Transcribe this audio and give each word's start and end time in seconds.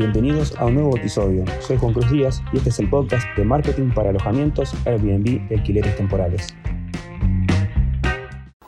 Bienvenidos 0.00 0.56
a 0.56 0.64
un 0.64 0.76
nuevo 0.76 0.96
episodio. 0.96 1.44
Soy 1.60 1.76
Juan 1.76 1.92
Cruz 1.92 2.10
Díaz 2.10 2.42
y 2.54 2.56
este 2.56 2.70
es 2.70 2.78
el 2.78 2.88
podcast 2.88 3.28
de 3.36 3.44
marketing 3.44 3.90
para 3.90 4.08
alojamientos, 4.08 4.72
Airbnb 4.86 5.42
y 5.50 5.54
alquileres 5.54 5.94
temporales. 5.94 6.54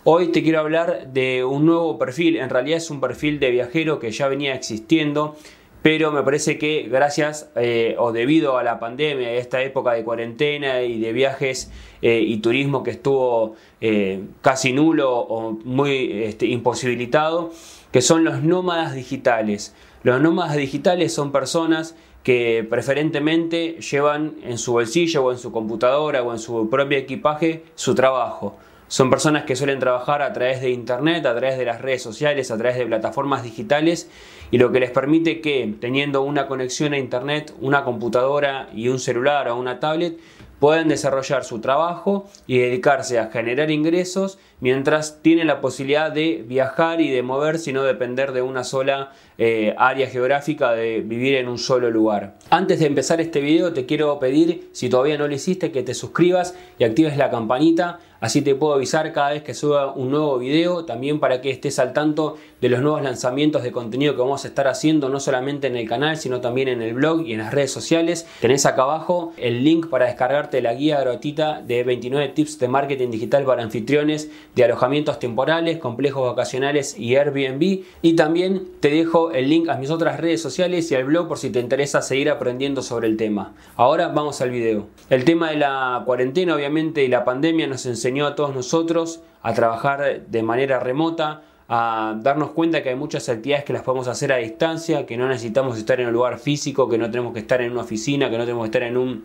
Hoy 0.04 0.28
te 0.28 0.42
quiero 0.42 0.60
hablar 0.60 1.10
de 1.10 1.42
un 1.42 1.64
nuevo 1.64 1.98
perfil, 1.98 2.36
en 2.36 2.50
realidad 2.50 2.76
es 2.76 2.90
un 2.90 3.00
perfil 3.00 3.40
de 3.40 3.50
viajero 3.50 3.98
que 3.98 4.10
ya 4.10 4.28
venía 4.28 4.54
existiendo, 4.54 5.34
pero 5.80 6.12
me 6.12 6.22
parece 6.22 6.58
que 6.58 6.82
gracias 6.82 7.50
eh, 7.56 7.96
o 7.98 8.12
debido 8.12 8.58
a 8.58 8.62
la 8.62 8.78
pandemia, 8.78 9.32
esta 9.32 9.62
época 9.62 9.94
de 9.94 10.04
cuarentena 10.04 10.82
y 10.82 11.00
de 11.00 11.14
viajes 11.14 11.72
eh, 12.02 12.20
y 12.20 12.36
turismo 12.40 12.82
que 12.82 12.90
estuvo 12.90 13.54
eh, 13.80 14.20
casi 14.42 14.74
nulo 14.74 15.18
o 15.18 15.52
muy 15.64 16.24
este, 16.24 16.44
imposibilitado, 16.44 17.52
que 17.90 18.02
son 18.02 18.22
los 18.22 18.42
nómadas 18.42 18.94
digitales. 18.94 19.74
Los 20.02 20.20
nómadas 20.20 20.56
digitales 20.56 21.14
son 21.14 21.30
personas 21.30 21.94
que 22.24 22.66
preferentemente 22.68 23.78
llevan 23.80 24.34
en 24.42 24.58
su 24.58 24.72
bolsillo 24.72 25.24
o 25.24 25.32
en 25.32 25.38
su 25.38 25.52
computadora 25.52 26.22
o 26.22 26.32
en 26.32 26.40
su 26.40 26.68
propio 26.68 26.98
equipaje 26.98 27.64
su 27.76 27.94
trabajo. 27.94 28.56
Son 28.88 29.10
personas 29.10 29.44
que 29.44 29.54
suelen 29.54 29.78
trabajar 29.78 30.20
a 30.20 30.32
través 30.32 30.60
de 30.60 30.70
internet, 30.70 31.24
a 31.24 31.36
través 31.36 31.56
de 31.56 31.64
las 31.64 31.80
redes 31.80 32.02
sociales, 32.02 32.50
a 32.50 32.58
través 32.58 32.76
de 32.78 32.86
plataformas 32.86 33.44
digitales 33.44 34.10
y 34.50 34.58
lo 34.58 34.72
que 34.72 34.80
les 34.80 34.90
permite 34.90 35.40
que 35.40 35.72
teniendo 35.80 36.22
una 36.22 36.48
conexión 36.48 36.92
a 36.94 36.98
internet, 36.98 37.54
una 37.60 37.84
computadora 37.84 38.68
y 38.74 38.88
un 38.88 38.98
celular 38.98 39.48
o 39.48 39.56
una 39.56 39.78
tablet, 39.78 40.18
pueden 40.58 40.88
desarrollar 40.88 41.44
su 41.44 41.60
trabajo 41.60 42.28
y 42.46 42.58
dedicarse 42.58 43.18
a 43.18 43.30
generar 43.30 43.70
ingresos 43.70 44.38
mientras 44.62 45.18
tienen 45.22 45.48
la 45.48 45.60
posibilidad 45.60 46.12
de 46.12 46.44
viajar 46.46 47.00
y 47.00 47.10
de 47.10 47.22
moverse 47.22 47.70
y 47.70 47.72
no 47.72 47.82
depender 47.82 48.30
de 48.30 48.42
una 48.42 48.62
sola 48.62 49.10
eh, 49.36 49.74
área 49.76 50.06
geográfica, 50.06 50.70
de 50.70 51.00
vivir 51.00 51.34
en 51.34 51.48
un 51.48 51.58
solo 51.58 51.90
lugar. 51.90 52.36
Antes 52.48 52.78
de 52.78 52.86
empezar 52.86 53.20
este 53.20 53.40
video 53.40 53.72
te 53.72 53.86
quiero 53.86 54.20
pedir, 54.20 54.68
si 54.70 54.88
todavía 54.88 55.18
no 55.18 55.26
lo 55.26 55.34
hiciste, 55.34 55.72
que 55.72 55.82
te 55.82 55.94
suscribas 55.94 56.54
y 56.78 56.84
actives 56.84 57.16
la 57.16 57.28
campanita, 57.28 57.98
así 58.20 58.40
te 58.40 58.54
puedo 58.54 58.74
avisar 58.74 59.12
cada 59.12 59.30
vez 59.30 59.42
que 59.42 59.52
suba 59.52 59.92
un 59.94 60.12
nuevo 60.12 60.38
video, 60.38 60.84
también 60.84 61.18
para 61.18 61.40
que 61.40 61.50
estés 61.50 61.80
al 61.80 61.92
tanto 61.92 62.36
de 62.60 62.68
los 62.68 62.80
nuevos 62.80 63.02
lanzamientos 63.02 63.64
de 63.64 63.72
contenido 63.72 64.14
que 64.14 64.20
vamos 64.20 64.44
a 64.44 64.48
estar 64.48 64.68
haciendo, 64.68 65.08
no 65.08 65.18
solamente 65.18 65.66
en 65.66 65.76
el 65.76 65.88
canal, 65.88 66.16
sino 66.18 66.40
también 66.40 66.68
en 66.68 66.82
el 66.82 66.94
blog 66.94 67.26
y 67.26 67.32
en 67.32 67.40
las 67.40 67.52
redes 67.52 67.72
sociales. 67.72 68.28
Tenés 68.40 68.64
acá 68.64 68.82
abajo 68.82 69.32
el 69.38 69.64
link 69.64 69.88
para 69.88 70.06
descargarte 70.06 70.62
la 70.62 70.74
guía 70.74 71.00
gratuita 71.00 71.62
de 71.62 71.82
29 71.82 72.28
tips 72.28 72.60
de 72.60 72.68
marketing 72.68 73.10
digital 73.10 73.42
para 73.42 73.64
anfitriones 73.64 74.30
de 74.54 74.64
alojamientos 74.64 75.18
temporales, 75.18 75.78
complejos 75.78 76.28
vacacionales 76.28 76.98
y 76.98 77.16
Airbnb. 77.16 77.84
Y 78.02 78.16
también 78.16 78.68
te 78.80 78.90
dejo 78.90 79.32
el 79.32 79.48
link 79.48 79.68
a 79.68 79.76
mis 79.76 79.90
otras 79.90 80.20
redes 80.20 80.42
sociales 80.42 80.90
y 80.90 80.94
al 80.94 81.04
blog 81.04 81.28
por 81.28 81.38
si 81.38 81.50
te 81.50 81.60
interesa 81.60 82.02
seguir 82.02 82.30
aprendiendo 82.30 82.82
sobre 82.82 83.08
el 83.08 83.16
tema. 83.16 83.54
Ahora 83.76 84.08
vamos 84.08 84.40
al 84.40 84.50
video. 84.50 84.86
El 85.08 85.24
tema 85.24 85.50
de 85.50 85.56
la 85.56 86.02
cuarentena 86.04 86.54
obviamente 86.54 87.02
y 87.04 87.08
la 87.08 87.24
pandemia 87.24 87.66
nos 87.66 87.86
enseñó 87.86 88.26
a 88.26 88.34
todos 88.34 88.54
nosotros 88.54 89.20
a 89.42 89.54
trabajar 89.54 90.26
de 90.26 90.42
manera 90.42 90.78
remota, 90.78 91.42
a 91.68 92.16
darnos 92.20 92.50
cuenta 92.50 92.82
que 92.82 92.90
hay 92.90 92.96
muchas 92.96 93.28
actividades 93.28 93.64
que 93.64 93.72
las 93.72 93.82
podemos 93.82 94.06
hacer 94.06 94.32
a 94.32 94.36
distancia, 94.36 95.06
que 95.06 95.16
no 95.16 95.26
necesitamos 95.28 95.78
estar 95.78 95.98
en 96.00 96.08
un 96.08 96.12
lugar 96.12 96.38
físico, 96.38 96.88
que 96.88 96.98
no 96.98 97.10
tenemos 97.10 97.32
que 97.32 97.40
estar 97.40 97.62
en 97.62 97.72
una 97.72 97.80
oficina, 97.80 98.30
que 98.30 98.36
no 98.36 98.44
tenemos 98.44 98.64
que 98.64 98.68
estar 98.68 98.82
en 98.82 98.96
un 98.96 99.24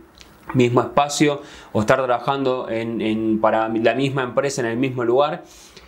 mismo 0.54 0.82
espacio 0.82 1.42
o 1.74 1.82
estar 1.82 1.98
trabajando 1.98 2.68
en, 2.70 3.40
para 3.40 3.68
la 3.70 3.94
misma 3.94 4.24
empresa 4.24 4.62
en 4.62 4.68
el 4.68 4.78
mismo 4.78 5.04
lugar. 5.04 5.44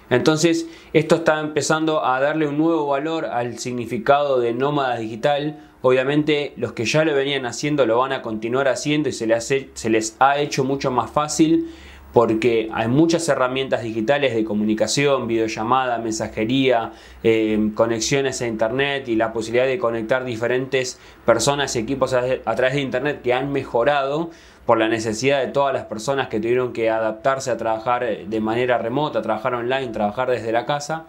Entonces, 0.09 0.67
esto 0.93 1.15
está 1.15 1.39
empezando 1.39 2.03
a 2.03 2.19
darle 2.19 2.47
un 2.47 2.57
nuevo 2.57 2.87
valor 2.87 3.25
al 3.25 3.59
significado 3.59 4.39
de 4.39 4.53
nómada 4.53 4.97
digital. 4.97 5.59
Obviamente, 5.81 6.53
los 6.57 6.73
que 6.73 6.85
ya 6.85 7.05
lo 7.05 7.13
venían 7.13 7.45
haciendo 7.45 7.85
lo 7.85 7.99
van 7.99 8.11
a 8.11 8.21
continuar 8.21 8.67
haciendo 8.67 9.09
y 9.09 9.11
se 9.11 9.27
les, 9.27 9.45
se 9.45 9.89
les 9.89 10.15
ha 10.19 10.39
hecho 10.39 10.63
mucho 10.63 10.89
más 10.89 11.11
fácil 11.11 11.69
porque 12.13 12.69
hay 12.73 12.87
muchas 12.87 13.27
herramientas 13.29 13.83
digitales 13.83 14.33
de 14.33 14.43
comunicación, 14.43 15.27
videollamada, 15.27 15.97
mensajería, 15.99 16.93
eh, 17.23 17.71
conexiones 17.75 18.41
a 18.41 18.47
internet 18.47 19.07
y 19.07 19.15
la 19.15 19.31
posibilidad 19.31 19.67
de 19.67 19.77
conectar 19.77 20.23
diferentes 20.23 20.99
personas 21.25 21.75
y 21.75 21.79
equipos 21.79 22.13
a, 22.13 22.23
a, 22.45 22.55
través 22.55 22.75
de 22.75 22.81
internet 22.81 23.21
que 23.21 23.33
han 23.33 23.51
mejorado 23.51 24.31
por 24.65 24.77
la 24.77 24.87
necesidad 24.87 25.41
de 25.41 25.47
todas 25.47 25.73
las 25.73 25.85
personas 25.85 26.29
que 26.29 26.39
tuvieron 26.39 26.73
que 26.73 26.89
adaptarse 26.89 27.51
a 27.51 27.57
trabajar 27.57 28.05
de 28.27 28.39
manera 28.39 28.77
remota, 28.77 29.21
trabajar 29.21 29.53
online, 29.55 29.87
trabajar 29.87 30.29
desde 30.29 30.51
la 30.51 30.65
casa, 30.65 31.05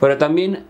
pero 0.00 0.18
también 0.18 0.64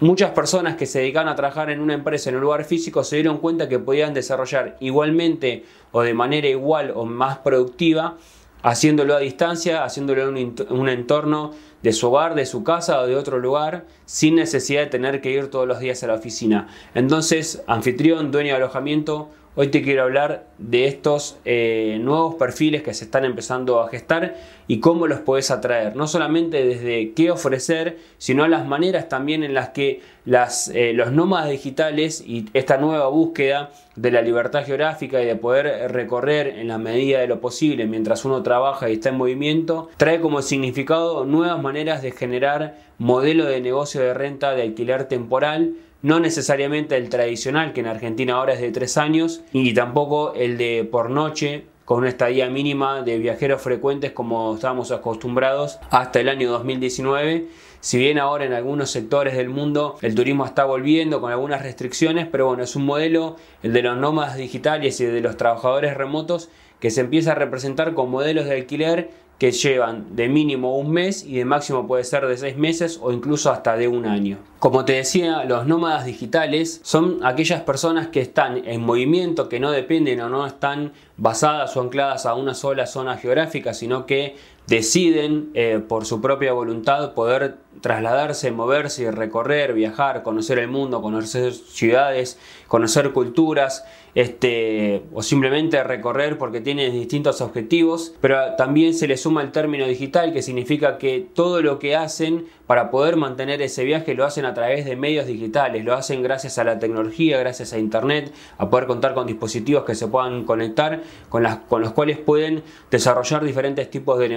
muchas 0.00 0.30
personas 0.30 0.76
que 0.76 0.86
se 0.86 1.00
dedican 1.00 1.28
a 1.28 1.36
trabajar 1.36 1.70
en 1.70 1.80
una 1.80 1.94
empresa 1.94 2.30
en 2.30 2.36
un 2.36 2.42
lugar 2.42 2.64
físico 2.64 3.04
se 3.04 3.16
dieron 3.16 3.38
cuenta 3.38 3.68
que 3.68 3.78
podían 3.78 4.14
desarrollar 4.14 4.76
igualmente 4.80 5.64
o 5.92 6.02
de 6.02 6.14
manera 6.14 6.48
igual 6.48 6.92
o 6.94 7.04
más 7.04 7.38
productiva 7.38 8.16
haciéndolo 8.64 9.14
a 9.14 9.20
distancia, 9.20 9.84
haciéndolo 9.84 10.22
en 10.34 10.54
un, 10.70 10.88
entorno 10.88 11.52
de 11.82 11.92
su 11.92 12.08
hogar, 12.08 12.34
de 12.34 12.46
su 12.46 12.64
casa 12.64 12.98
o 13.00 13.06
de 13.06 13.14
otro 13.14 13.38
lugar, 13.38 13.84
sin 14.06 14.36
necesidad 14.36 14.80
de 14.80 14.86
tener 14.86 15.20
que 15.20 15.30
ir 15.30 15.50
todos 15.50 15.68
los 15.68 15.80
días 15.80 16.02
a 16.02 16.06
la 16.06 16.14
oficina. 16.14 16.68
Entonces, 16.94 17.62
anfitrión, 17.66 18.32
dueño 18.32 18.52
de 18.52 18.56
alojamiento, 18.56 19.28
Hoy 19.56 19.68
te 19.68 19.82
quiero 19.82 20.02
hablar 20.02 20.48
de 20.58 20.86
estos 20.86 21.38
eh, 21.44 21.98
nuevos 22.00 22.34
perfiles 22.34 22.82
que 22.82 22.92
se 22.92 23.04
están 23.04 23.24
empezando 23.24 23.80
a 23.80 23.88
gestar 23.88 24.34
y 24.66 24.80
cómo 24.80 25.06
los 25.06 25.20
puedes 25.20 25.52
atraer. 25.52 25.94
No 25.94 26.08
solamente 26.08 26.64
desde 26.64 27.12
qué 27.12 27.30
ofrecer, 27.30 27.98
sino 28.18 28.48
las 28.48 28.66
maneras 28.66 29.08
también 29.08 29.44
en 29.44 29.54
las 29.54 29.68
que 29.68 30.00
eh, 30.26 30.92
los 30.92 31.12
nómadas 31.12 31.50
digitales 31.50 32.20
y 32.26 32.46
esta 32.52 32.78
nueva 32.78 33.06
búsqueda 33.06 33.70
de 33.94 34.10
la 34.10 34.22
libertad 34.22 34.64
geográfica 34.66 35.22
y 35.22 35.26
de 35.26 35.36
poder 35.36 35.92
recorrer 35.92 36.48
en 36.48 36.66
la 36.66 36.78
medida 36.78 37.20
de 37.20 37.28
lo 37.28 37.40
posible 37.40 37.86
mientras 37.86 38.24
uno 38.24 38.42
trabaja 38.42 38.90
y 38.90 38.94
está 38.94 39.10
en 39.10 39.18
movimiento, 39.18 39.88
trae 39.98 40.20
como 40.20 40.42
significado 40.42 41.24
nuevas 41.26 41.62
maneras 41.62 42.02
de 42.02 42.10
generar 42.10 42.76
modelo 42.98 43.44
de 43.44 43.60
negocio 43.60 44.00
de 44.00 44.14
renta 44.14 44.52
de 44.56 44.62
alquiler 44.62 45.04
temporal 45.04 45.74
no 46.04 46.20
necesariamente 46.20 46.98
el 46.98 47.08
tradicional, 47.08 47.72
que 47.72 47.80
en 47.80 47.86
Argentina 47.86 48.34
ahora 48.34 48.52
es 48.52 48.60
de 48.60 48.70
tres 48.70 48.98
años, 48.98 49.40
y 49.54 49.72
tampoco 49.72 50.34
el 50.34 50.58
de 50.58 50.86
por 50.88 51.08
noche, 51.08 51.64
con 51.86 52.00
una 52.00 52.10
estadía 52.10 52.50
mínima 52.50 53.00
de 53.00 53.16
viajeros 53.16 53.62
frecuentes 53.62 54.12
como 54.12 54.54
estábamos 54.54 54.92
acostumbrados 54.92 55.78
hasta 55.90 56.20
el 56.20 56.28
año 56.28 56.50
2019. 56.50 57.46
Si 57.80 57.96
bien 57.96 58.18
ahora 58.18 58.44
en 58.44 58.52
algunos 58.52 58.90
sectores 58.90 59.34
del 59.34 59.48
mundo 59.48 59.96
el 60.02 60.14
turismo 60.14 60.44
está 60.44 60.66
volviendo 60.66 61.22
con 61.22 61.32
algunas 61.32 61.62
restricciones, 61.62 62.28
pero 62.30 62.48
bueno, 62.48 62.64
es 62.64 62.76
un 62.76 62.84
modelo, 62.84 63.36
el 63.62 63.72
de 63.72 63.82
los 63.82 63.96
nómadas 63.96 64.36
digitales 64.36 65.00
y 65.00 65.06
de 65.06 65.22
los 65.22 65.38
trabajadores 65.38 65.96
remotos, 65.96 66.50
que 66.80 66.90
se 66.90 67.00
empieza 67.00 67.32
a 67.32 67.34
representar 67.34 67.94
con 67.94 68.10
modelos 68.10 68.44
de 68.44 68.56
alquiler 68.56 69.10
que 69.38 69.50
llevan 69.50 70.14
de 70.16 70.28
mínimo 70.28 70.76
un 70.76 70.90
mes 70.90 71.24
y 71.24 71.36
de 71.36 71.44
máximo 71.44 71.86
puede 71.86 72.04
ser 72.04 72.26
de 72.26 72.36
seis 72.36 72.56
meses 72.56 73.00
o 73.02 73.12
incluso 73.12 73.50
hasta 73.50 73.76
de 73.76 73.88
un 73.88 74.06
año. 74.06 74.38
Como 74.58 74.84
te 74.84 74.94
decía, 74.94 75.44
los 75.44 75.66
nómadas 75.66 76.06
digitales 76.06 76.80
son 76.82 77.18
aquellas 77.22 77.60
personas 77.62 78.08
que 78.08 78.20
están 78.20 78.62
en 78.64 78.80
movimiento, 78.80 79.48
que 79.48 79.60
no 79.60 79.70
dependen 79.72 80.20
o 80.20 80.28
no 80.28 80.46
están 80.46 80.92
basadas 81.16 81.76
o 81.76 81.80
ancladas 81.80 82.26
a 82.26 82.34
una 82.34 82.54
sola 82.54 82.86
zona 82.86 83.16
geográfica, 83.16 83.74
sino 83.74 84.06
que 84.06 84.36
deciden 84.66 85.50
eh, 85.54 85.80
por 85.86 86.06
su 86.06 86.20
propia 86.20 86.52
voluntad 86.52 87.12
poder 87.14 87.56
trasladarse, 87.80 88.50
moverse, 88.50 89.10
recorrer, 89.10 89.74
viajar, 89.74 90.22
conocer 90.22 90.58
el 90.58 90.68
mundo, 90.68 91.02
conocer 91.02 91.52
ciudades, 91.52 92.38
conocer 92.68 93.12
culturas, 93.12 93.84
este, 94.14 95.02
o 95.12 95.22
simplemente 95.22 95.82
recorrer 95.82 96.38
porque 96.38 96.60
tienen 96.60 96.92
distintos 96.92 97.40
objetivos, 97.40 98.14
pero 98.20 98.54
también 98.56 98.94
se 98.94 99.08
le 99.08 99.16
suma 99.16 99.42
el 99.42 99.50
término 99.50 99.86
digital 99.86 100.32
que 100.32 100.40
significa 100.40 100.98
que 100.98 101.26
todo 101.34 101.62
lo 101.62 101.80
que 101.80 101.96
hacen 101.96 102.46
para 102.68 102.90
poder 102.90 103.16
mantener 103.16 103.60
ese 103.60 103.84
viaje 103.84 104.14
lo 104.14 104.24
hacen 104.24 104.44
a 104.44 104.54
través 104.54 104.84
de 104.84 104.96
medios 104.96 105.26
digitales, 105.26 105.84
lo 105.84 105.94
hacen 105.94 106.22
gracias 106.22 106.58
a 106.58 106.64
la 106.64 106.78
tecnología, 106.78 107.38
gracias 107.38 107.72
a 107.72 107.78
internet, 107.78 108.32
a 108.56 108.70
poder 108.70 108.86
contar 108.86 109.14
con 109.14 109.26
dispositivos 109.26 109.84
que 109.84 109.94
se 109.94 110.06
puedan 110.06 110.44
conectar, 110.44 111.02
con, 111.28 111.42
las, 111.42 111.56
con 111.56 111.82
los 111.82 111.92
cuales 111.92 112.18
pueden 112.18 112.62
desarrollar 112.90 113.44
diferentes 113.44 113.90
tipos 113.90 114.18
de 114.18 114.28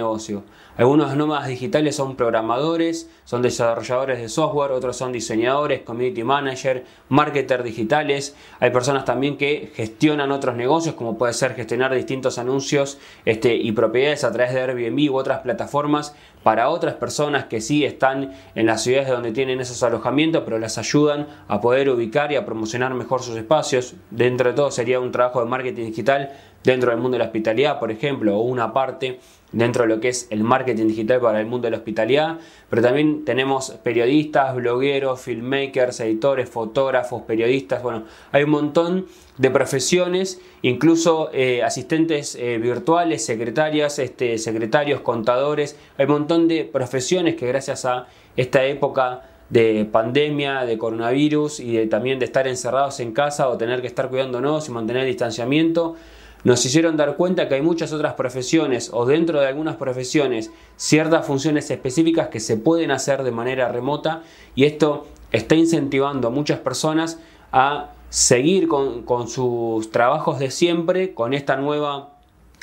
Algunos 0.76 1.16
nómadas 1.16 1.48
digitales 1.48 1.96
son 1.96 2.16
programadores, 2.16 3.10
son 3.24 3.42
desarrolladores 3.42 4.20
de 4.20 4.28
software, 4.28 4.72
otros 4.72 4.96
son 4.96 5.12
diseñadores, 5.12 5.82
community 5.82 6.22
manager, 6.22 6.84
marketers 7.08 7.64
digitales. 7.64 8.36
Hay 8.60 8.70
personas 8.70 9.04
también 9.04 9.36
que 9.36 9.72
gestionan 9.74 10.30
otros 10.30 10.56
negocios, 10.56 10.94
como 10.94 11.18
puede 11.18 11.32
ser 11.32 11.54
gestionar 11.54 11.94
distintos 11.94 12.38
anuncios 12.38 12.98
este, 13.24 13.54
y 13.54 13.72
propiedades 13.72 14.24
a 14.24 14.32
través 14.32 14.54
de 14.54 14.60
Airbnb 14.60 15.10
u 15.10 15.16
otras 15.16 15.40
plataformas 15.40 16.14
para 16.42 16.68
otras 16.68 16.94
personas 16.94 17.44
que 17.44 17.60
sí 17.60 17.84
están 17.84 18.32
en 18.54 18.66
las 18.66 18.82
ciudades 18.82 19.08
donde 19.08 19.32
tienen 19.32 19.60
esos 19.60 19.82
alojamientos, 19.82 20.42
pero 20.44 20.58
las 20.58 20.78
ayudan 20.78 21.26
a 21.48 21.60
poder 21.60 21.90
ubicar 21.90 22.32
y 22.32 22.36
a 22.36 22.46
promocionar 22.46 22.94
mejor 22.94 23.22
sus 23.22 23.36
espacios. 23.36 23.94
Dentro 24.10 24.50
de 24.50 24.56
todo 24.56 24.70
sería 24.70 25.00
un 25.00 25.12
trabajo 25.12 25.40
de 25.40 25.46
marketing 25.46 25.86
digital 25.86 26.32
dentro 26.72 26.90
del 26.90 27.00
mundo 27.00 27.14
de 27.14 27.20
la 27.20 27.24
hospitalidad, 27.24 27.78
por 27.78 27.90
ejemplo, 27.90 28.36
o 28.36 28.42
una 28.42 28.72
parte 28.72 29.20
dentro 29.52 29.84
de 29.84 29.88
lo 29.88 30.00
que 30.00 30.10
es 30.10 30.26
el 30.30 30.44
marketing 30.44 30.88
digital 30.88 31.20
para 31.20 31.40
el 31.40 31.46
mundo 31.46 31.66
de 31.66 31.70
la 31.70 31.78
hospitalidad, 31.78 32.38
pero 32.68 32.82
también 32.82 33.24
tenemos 33.24 33.70
periodistas, 33.82 34.54
blogueros, 34.54 35.22
filmmakers, 35.22 36.00
editores, 36.00 36.50
fotógrafos, 36.50 37.22
periodistas, 37.22 37.82
bueno, 37.82 38.04
hay 38.32 38.42
un 38.42 38.50
montón 38.50 39.06
de 39.38 39.50
profesiones, 39.50 40.42
incluso 40.60 41.30
eh, 41.32 41.62
asistentes 41.62 42.34
eh, 42.34 42.58
virtuales, 42.58 43.24
secretarias, 43.24 43.98
este, 43.98 44.36
secretarios, 44.36 45.00
contadores, 45.00 45.78
hay 45.96 46.04
un 46.04 46.12
montón 46.12 46.48
de 46.48 46.64
profesiones 46.64 47.36
que 47.36 47.46
gracias 47.46 47.86
a 47.86 48.08
esta 48.36 48.66
época 48.66 49.22
de 49.48 49.88
pandemia, 49.90 50.66
de 50.66 50.76
coronavirus 50.76 51.60
y 51.60 51.72
de, 51.72 51.86
también 51.86 52.18
de 52.18 52.26
estar 52.26 52.46
encerrados 52.46 53.00
en 53.00 53.12
casa 53.12 53.48
o 53.48 53.56
tener 53.56 53.80
que 53.80 53.86
estar 53.86 54.10
cuidándonos 54.10 54.68
y 54.68 54.72
mantener 54.72 55.04
el 55.04 55.08
distanciamiento, 55.08 55.96
nos 56.44 56.64
hicieron 56.64 56.96
dar 56.96 57.16
cuenta 57.16 57.48
que 57.48 57.56
hay 57.56 57.62
muchas 57.62 57.92
otras 57.92 58.14
profesiones 58.14 58.90
o 58.92 59.06
dentro 59.06 59.40
de 59.40 59.46
algunas 59.48 59.76
profesiones 59.76 60.50
ciertas 60.76 61.26
funciones 61.26 61.70
específicas 61.70 62.28
que 62.28 62.40
se 62.40 62.56
pueden 62.56 62.90
hacer 62.90 63.22
de 63.22 63.32
manera 63.32 63.70
remota 63.70 64.22
y 64.54 64.64
esto 64.64 65.06
está 65.32 65.54
incentivando 65.54 66.28
a 66.28 66.30
muchas 66.30 66.60
personas 66.60 67.18
a 67.52 67.90
seguir 68.10 68.68
con, 68.68 69.28
sus 69.28 69.90
trabajos 69.90 70.38
de 70.38 70.50
siempre, 70.50 71.14
con 71.14 71.34
esta 71.34 71.56
nueva 71.56 72.14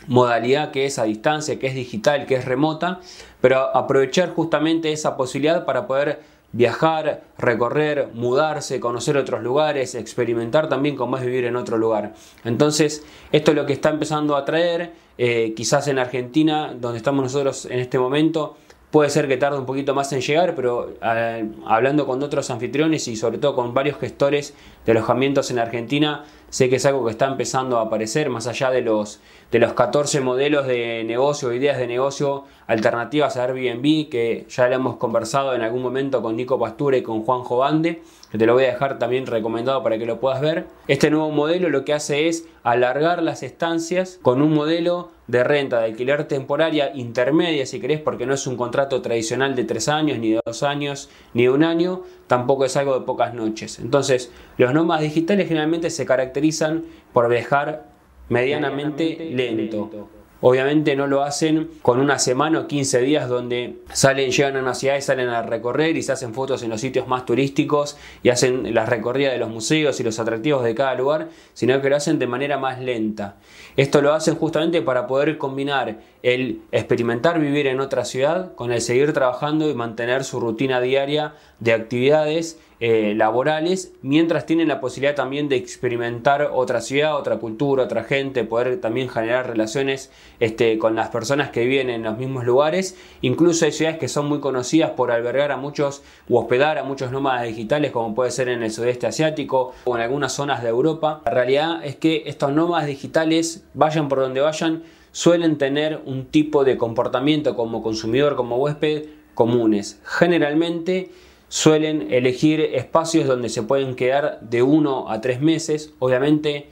modalidad 0.07 0.71
que 0.71 0.85
es 0.85 0.99
a 0.99 1.03
distancia, 1.03 1.59
que 1.59 1.67
es 1.67 1.75
digital, 1.75 2.25
que 2.25 2.35
es 2.35 2.45
remota, 2.45 2.99
pero 3.41 3.75
aprovechar 3.75 4.33
justamente 4.33 4.91
esa 4.91 5.17
posibilidad 5.17 5.65
para 5.65 5.87
poder 5.87 6.21
viajar, 6.55 7.23
recorrer, 7.37 8.11
mudarse, 8.13 8.79
conocer 8.79 9.17
otros 9.17 9.43
lugares, 9.43 9.93
experimentar 9.93 10.69
también 10.69 10.95
cómo 10.95 11.17
es 11.17 11.25
vivir 11.25 11.43
en 11.43 11.57
otro 11.57 11.77
lugar. 11.77 12.13
Entonces, 12.45 13.03
esto 13.33 13.51
es 13.51 13.57
lo 13.57 13.65
que 13.65 13.73
está 13.73 13.89
empezando 13.89 14.37
a 14.37 14.45
traer, 14.45 14.93
eh, 15.17 15.53
quizás 15.53 15.89
en 15.89 15.99
Argentina, 15.99 16.73
donde 16.73 16.97
estamos 16.97 17.23
nosotros 17.23 17.65
en 17.65 17.79
este 17.79 17.99
momento, 17.99 18.55
puede 18.95 19.09
ser 19.09 19.27
que 19.27 19.35
tarde 19.35 19.59
un 19.59 19.65
poquito 19.65 19.93
más 19.93 20.13
en 20.13 20.21
llegar, 20.21 20.55
pero 20.55 20.93
eh, 21.03 21.49
hablando 21.65 22.05
con 22.05 22.23
otros 22.23 22.49
anfitriones 22.49 23.09
y 23.09 23.17
sobre 23.17 23.39
todo 23.39 23.53
con 23.53 23.73
varios 23.73 23.97
gestores 23.97 24.53
de 24.85 24.93
alojamientos 24.93 25.51
en 25.51 25.59
Argentina, 25.59 26.23
sé 26.49 26.69
que 26.69 26.77
es 26.77 26.85
algo 26.85 27.03
que 27.03 27.11
está 27.11 27.25
empezando 27.25 27.77
a 27.77 27.81
aparecer, 27.81 28.29
más 28.29 28.47
allá 28.47 28.71
de 28.71 28.79
los, 28.79 29.19
de 29.51 29.59
los 29.59 29.73
14 29.73 30.21
modelos 30.21 30.65
de 30.65 31.03
negocio, 31.03 31.51
ideas 31.51 31.77
de 31.77 31.87
negocio 31.87 32.45
alternativas 32.67 33.35
a 33.35 33.43
Airbnb, 33.43 34.07
que 34.07 34.45
ya 34.47 34.69
le 34.69 34.75
hemos 34.75 34.95
conversado 34.95 35.53
en 35.53 35.61
algún 35.63 35.81
momento 35.81 36.21
con 36.21 36.37
Nico 36.37 36.57
Pastura 36.57 36.95
y 36.95 37.01
con 37.01 37.23
Juan 37.23 37.41
Jovande, 37.41 38.01
que 38.31 38.37
te 38.37 38.45
lo 38.45 38.53
voy 38.53 38.63
a 38.63 38.67
dejar 38.67 38.99
también 38.99 39.25
recomendado 39.25 39.83
para 39.83 39.97
que 39.97 40.05
lo 40.05 40.19
puedas 40.19 40.41
ver. 40.41 40.65
Este 40.87 41.09
nuevo 41.09 41.31
modelo 41.31 41.69
lo 41.69 41.85
que 41.85 41.93
hace 41.93 42.27
es 42.27 42.47
alargar 42.63 43.23
las 43.23 43.43
estancias 43.43 44.19
con 44.21 44.41
un 44.41 44.53
modelo 44.53 45.11
de 45.27 45.43
renta 45.43 45.79
de 45.79 45.85
alquiler 45.85 46.27
temporaria 46.27 46.91
intermedia, 46.93 47.65
si 47.65 47.79
querés, 47.79 47.99
porque 47.99 48.25
no 48.25 48.33
es 48.33 48.45
un 48.47 48.57
contrato 48.57 49.01
tradicional 49.01 49.55
de 49.55 49.63
tres 49.63 49.89
años, 49.89 50.19
ni 50.19 50.31
de 50.31 50.41
dos 50.45 50.63
años, 50.63 51.09
ni 51.33 51.43
de 51.43 51.49
un 51.49 51.63
año, 51.63 52.03
tampoco 52.27 52.65
es 52.65 52.75
algo 52.77 52.99
de 52.99 53.05
pocas 53.05 53.33
noches. 53.33 53.79
Entonces, 53.79 54.31
los 54.57 54.73
nómadas 54.73 55.03
digitales 55.03 55.47
generalmente 55.47 55.89
se 55.89 56.05
caracterizan 56.05 56.83
por 57.13 57.29
viajar 57.29 57.87
medianamente, 58.29 59.31
lento. 59.31 60.09
Obviamente 60.47 60.95
no 60.95 61.07
lo 61.07 61.23
hacen 61.23 61.71
con 61.81 61.99
una 61.99 62.19
semana 62.19 62.59
o 62.59 62.67
15 62.67 63.01
días 63.01 63.27
donde 63.27 63.77
salen, 63.91 64.29
llegan 64.29 64.55
a 64.57 64.59
una 64.59 64.75
ciudad 64.75 64.95
y 64.95 65.01
salen 65.01 65.29
a 65.29 65.41
recorrer 65.41 65.97
y 65.97 66.03
se 66.03 66.11
hacen 66.11 66.35
fotos 66.35 66.61
en 66.61 66.69
los 66.69 66.81
sitios 66.81 67.07
más 67.07 67.25
turísticos 67.25 67.97
y 68.21 68.29
hacen 68.29 68.75
las 68.75 68.87
recorridas 68.87 69.33
de 69.33 69.39
los 69.39 69.49
museos 69.49 69.99
y 69.99 70.03
los 70.03 70.19
atractivos 70.19 70.63
de 70.63 70.75
cada 70.75 70.93
lugar, 70.93 71.29
sino 71.55 71.81
que 71.81 71.89
lo 71.89 71.95
hacen 71.95 72.19
de 72.19 72.27
manera 72.27 72.59
más 72.59 72.79
lenta. 72.79 73.37
Esto 73.75 74.03
lo 74.03 74.13
hacen 74.13 74.35
justamente 74.35 74.83
para 74.83 75.07
poder 75.07 75.39
combinar 75.39 75.97
el 76.21 76.61
experimentar 76.71 77.39
vivir 77.39 77.65
en 77.65 77.79
otra 77.79 78.05
ciudad 78.05 78.53
con 78.53 78.71
el 78.71 78.81
seguir 78.81 79.13
trabajando 79.13 79.67
y 79.67 79.73
mantener 79.73 80.23
su 80.23 80.39
rutina 80.39 80.79
diaria 80.79 81.33
de 81.59 81.73
actividades 81.73 82.59
eh, 82.81 83.13
laborales, 83.15 83.93
mientras 84.01 84.45
tienen 84.45 84.67
la 84.67 84.81
posibilidad 84.81 85.15
también 85.15 85.47
de 85.47 85.55
experimentar 85.55 86.51
otra 86.53 86.81
ciudad, 86.81 87.15
otra 87.15 87.37
cultura, 87.37 87.83
otra 87.83 88.03
gente, 88.03 88.43
poder 88.43 88.81
también 88.81 89.07
generar 89.07 89.47
relaciones 89.47 90.11
este, 90.39 90.77
con 90.77 90.95
las 90.95 91.09
personas 91.09 91.49
que 91.49 91.65
viven 91.65 91.89
en 91.89 92.03
los 92.03 92.17
mismos 92.17 92.45
lugares. 92.45 92.97
Incluso 93.21 93.65
hay 93.65 93.71
ciudades 93.71 93.99
que 93.99 94.07
son 94.07 94.27
muy 94.27 94.39
conocidas 94.39 94.91
por 94.91 95.11
albergar 95.11 95.51
a 95.51 95.57
muchos 95.57 96.03
o 96.29 96.39
hospedar 96.39 96.77
a 96.77 96.83
muchos 96.83 97.11
nómadas 97.11 97.47
digitales, 97.47 97.91
como 97.91 98.15
puede 98.15 98.31
ser 98.31 98.49
en 98.49 98.63
el 98.63 98.71
sudeste 98.71 99.07
asiático 99.07 99.73
o 99.85 99.95
en 99.95 100.01
algunas 100.01 100.33
zonas 100.33 100.63
de 100.63 100.69
Europa. 100.69 101.21
La 101.25 101.31
realidad 101.31 101.85
es 101.85 101.95
que 101.95 102.23
estos 102.25 102.51
nómadas 102.51 102.87
digitales, 102.87 103.65
vayan 103.73 104.09
por 104.09 104.19
donde 104.19 104.41
vayan, 104.41 104.83
suelen 105.11 105.57
tener 105.57 106.01
un 106.05 106.25
tipo 106.25 106.65
de 106.65 106.77
comportamiento 106.77 107.55
como 107.55 107.81
consumidor, 107.81 108.35
como 108.35 108.57
huésped, 108.57 109.05
comunes. 109.33 110.01
Generalmente 110.03 111.09
suelen 111.47 112.11
elegir 112.11 112.59
espacios 112.59 113.27
donde 113.27 113.49
se 113.49 113.63
pueden 113.63 113.95
quedar 113.95 114.39
de 114.41 114.61
uno 114.61 115.09
a 115.09 115.21
tres 115.21 115.39
meses. 115.39 115.93
Obviamente 115.99 116.67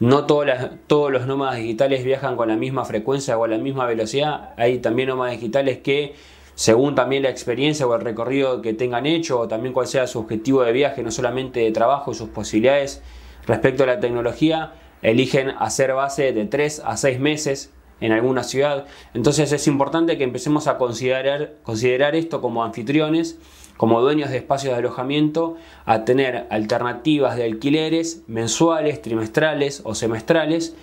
no 0.00 0.26
todos 0.26 1.12
los 1.12 1.26
nómadas 1.26 1.56
digitales 1.56 2.04
viajan 2.04 2.36
con 2.36 2.48
la 2.48 2.56
misma 2.56 2.84
frecuencia 2.84 3.38
o 3.38 3.44
a 3.44 3.48
la 3.48 3.58
misma 3.58 3.86
velocidad. 3.86 4.54
Hay 4.56 4.78
también 4.78 5.08
nómadas 5.08 5.34
digitales 5.34 5.78
que 5.78 6.14
según 6.54 6.94
también 6.94 7.22
la 7.22 7.30
experiencia 7.30 7.86
o 7.86 7.94
el 7.94 8.00
recorrido 8.00 8.62
que 8.62 8.74
tengan 8.74 9.06
hecho 9.06 9.40
o 9.40 9.48
también 9.48 9.72
cuál 9.72 9.86
sea 9.86 10.06
su 10.06 10.20
objetivo 10.20 10.62
de 10.62 10.72
viaje, 10.72 11.02
no 11.02 11.10
solamente 11.10 11.60
de 11.60 11.72
trabajo 11.72 12.12
y 12.12 12.14
sus 12.14 12.28
posibilidades 12.28 13.02
respecto 13.46 13.82
a 13.82 13.86
la 13.86 14.00
tecnología, 14.00 14.74
eligen 15.02 15.50
hacer 15.58 15.92
base 15.94 16.32
de 16.32 16.46
tres 16.46 16.80
a 16.84 16.96
seis 16.96 17.18
meses 17.18 17.72
en 18.00 18.12
alguna 18.12 18.42
ciudad. 18.42 18.86
Entonces 19.14 19.52
es 19.52 19.66
importante 19.66 20.18
que 20.18 20.24
empecemos 20.24 20.66
a 20.66 20.78
considerar 20.78 22.14
esto 22.14 22.40
como 22.40 22.64
anfitriones 22.64 23.38
como 23.76 24.00
dueños 24.00 24.30
de 24.30 24.38
espacios 24.38 24.72
de 24.72 24.78
alojamiento 24.78 25.56
a 25.84 26.04
tener 26.04 26.46
alternativas 26.50 27.36
de 27.36 27.44
alquileres 27.44 28.22
mensuales, 28.26 29.02
trimestrales 29.02 29.82
o 29.84 29.94
semestrales, 29.94 30.76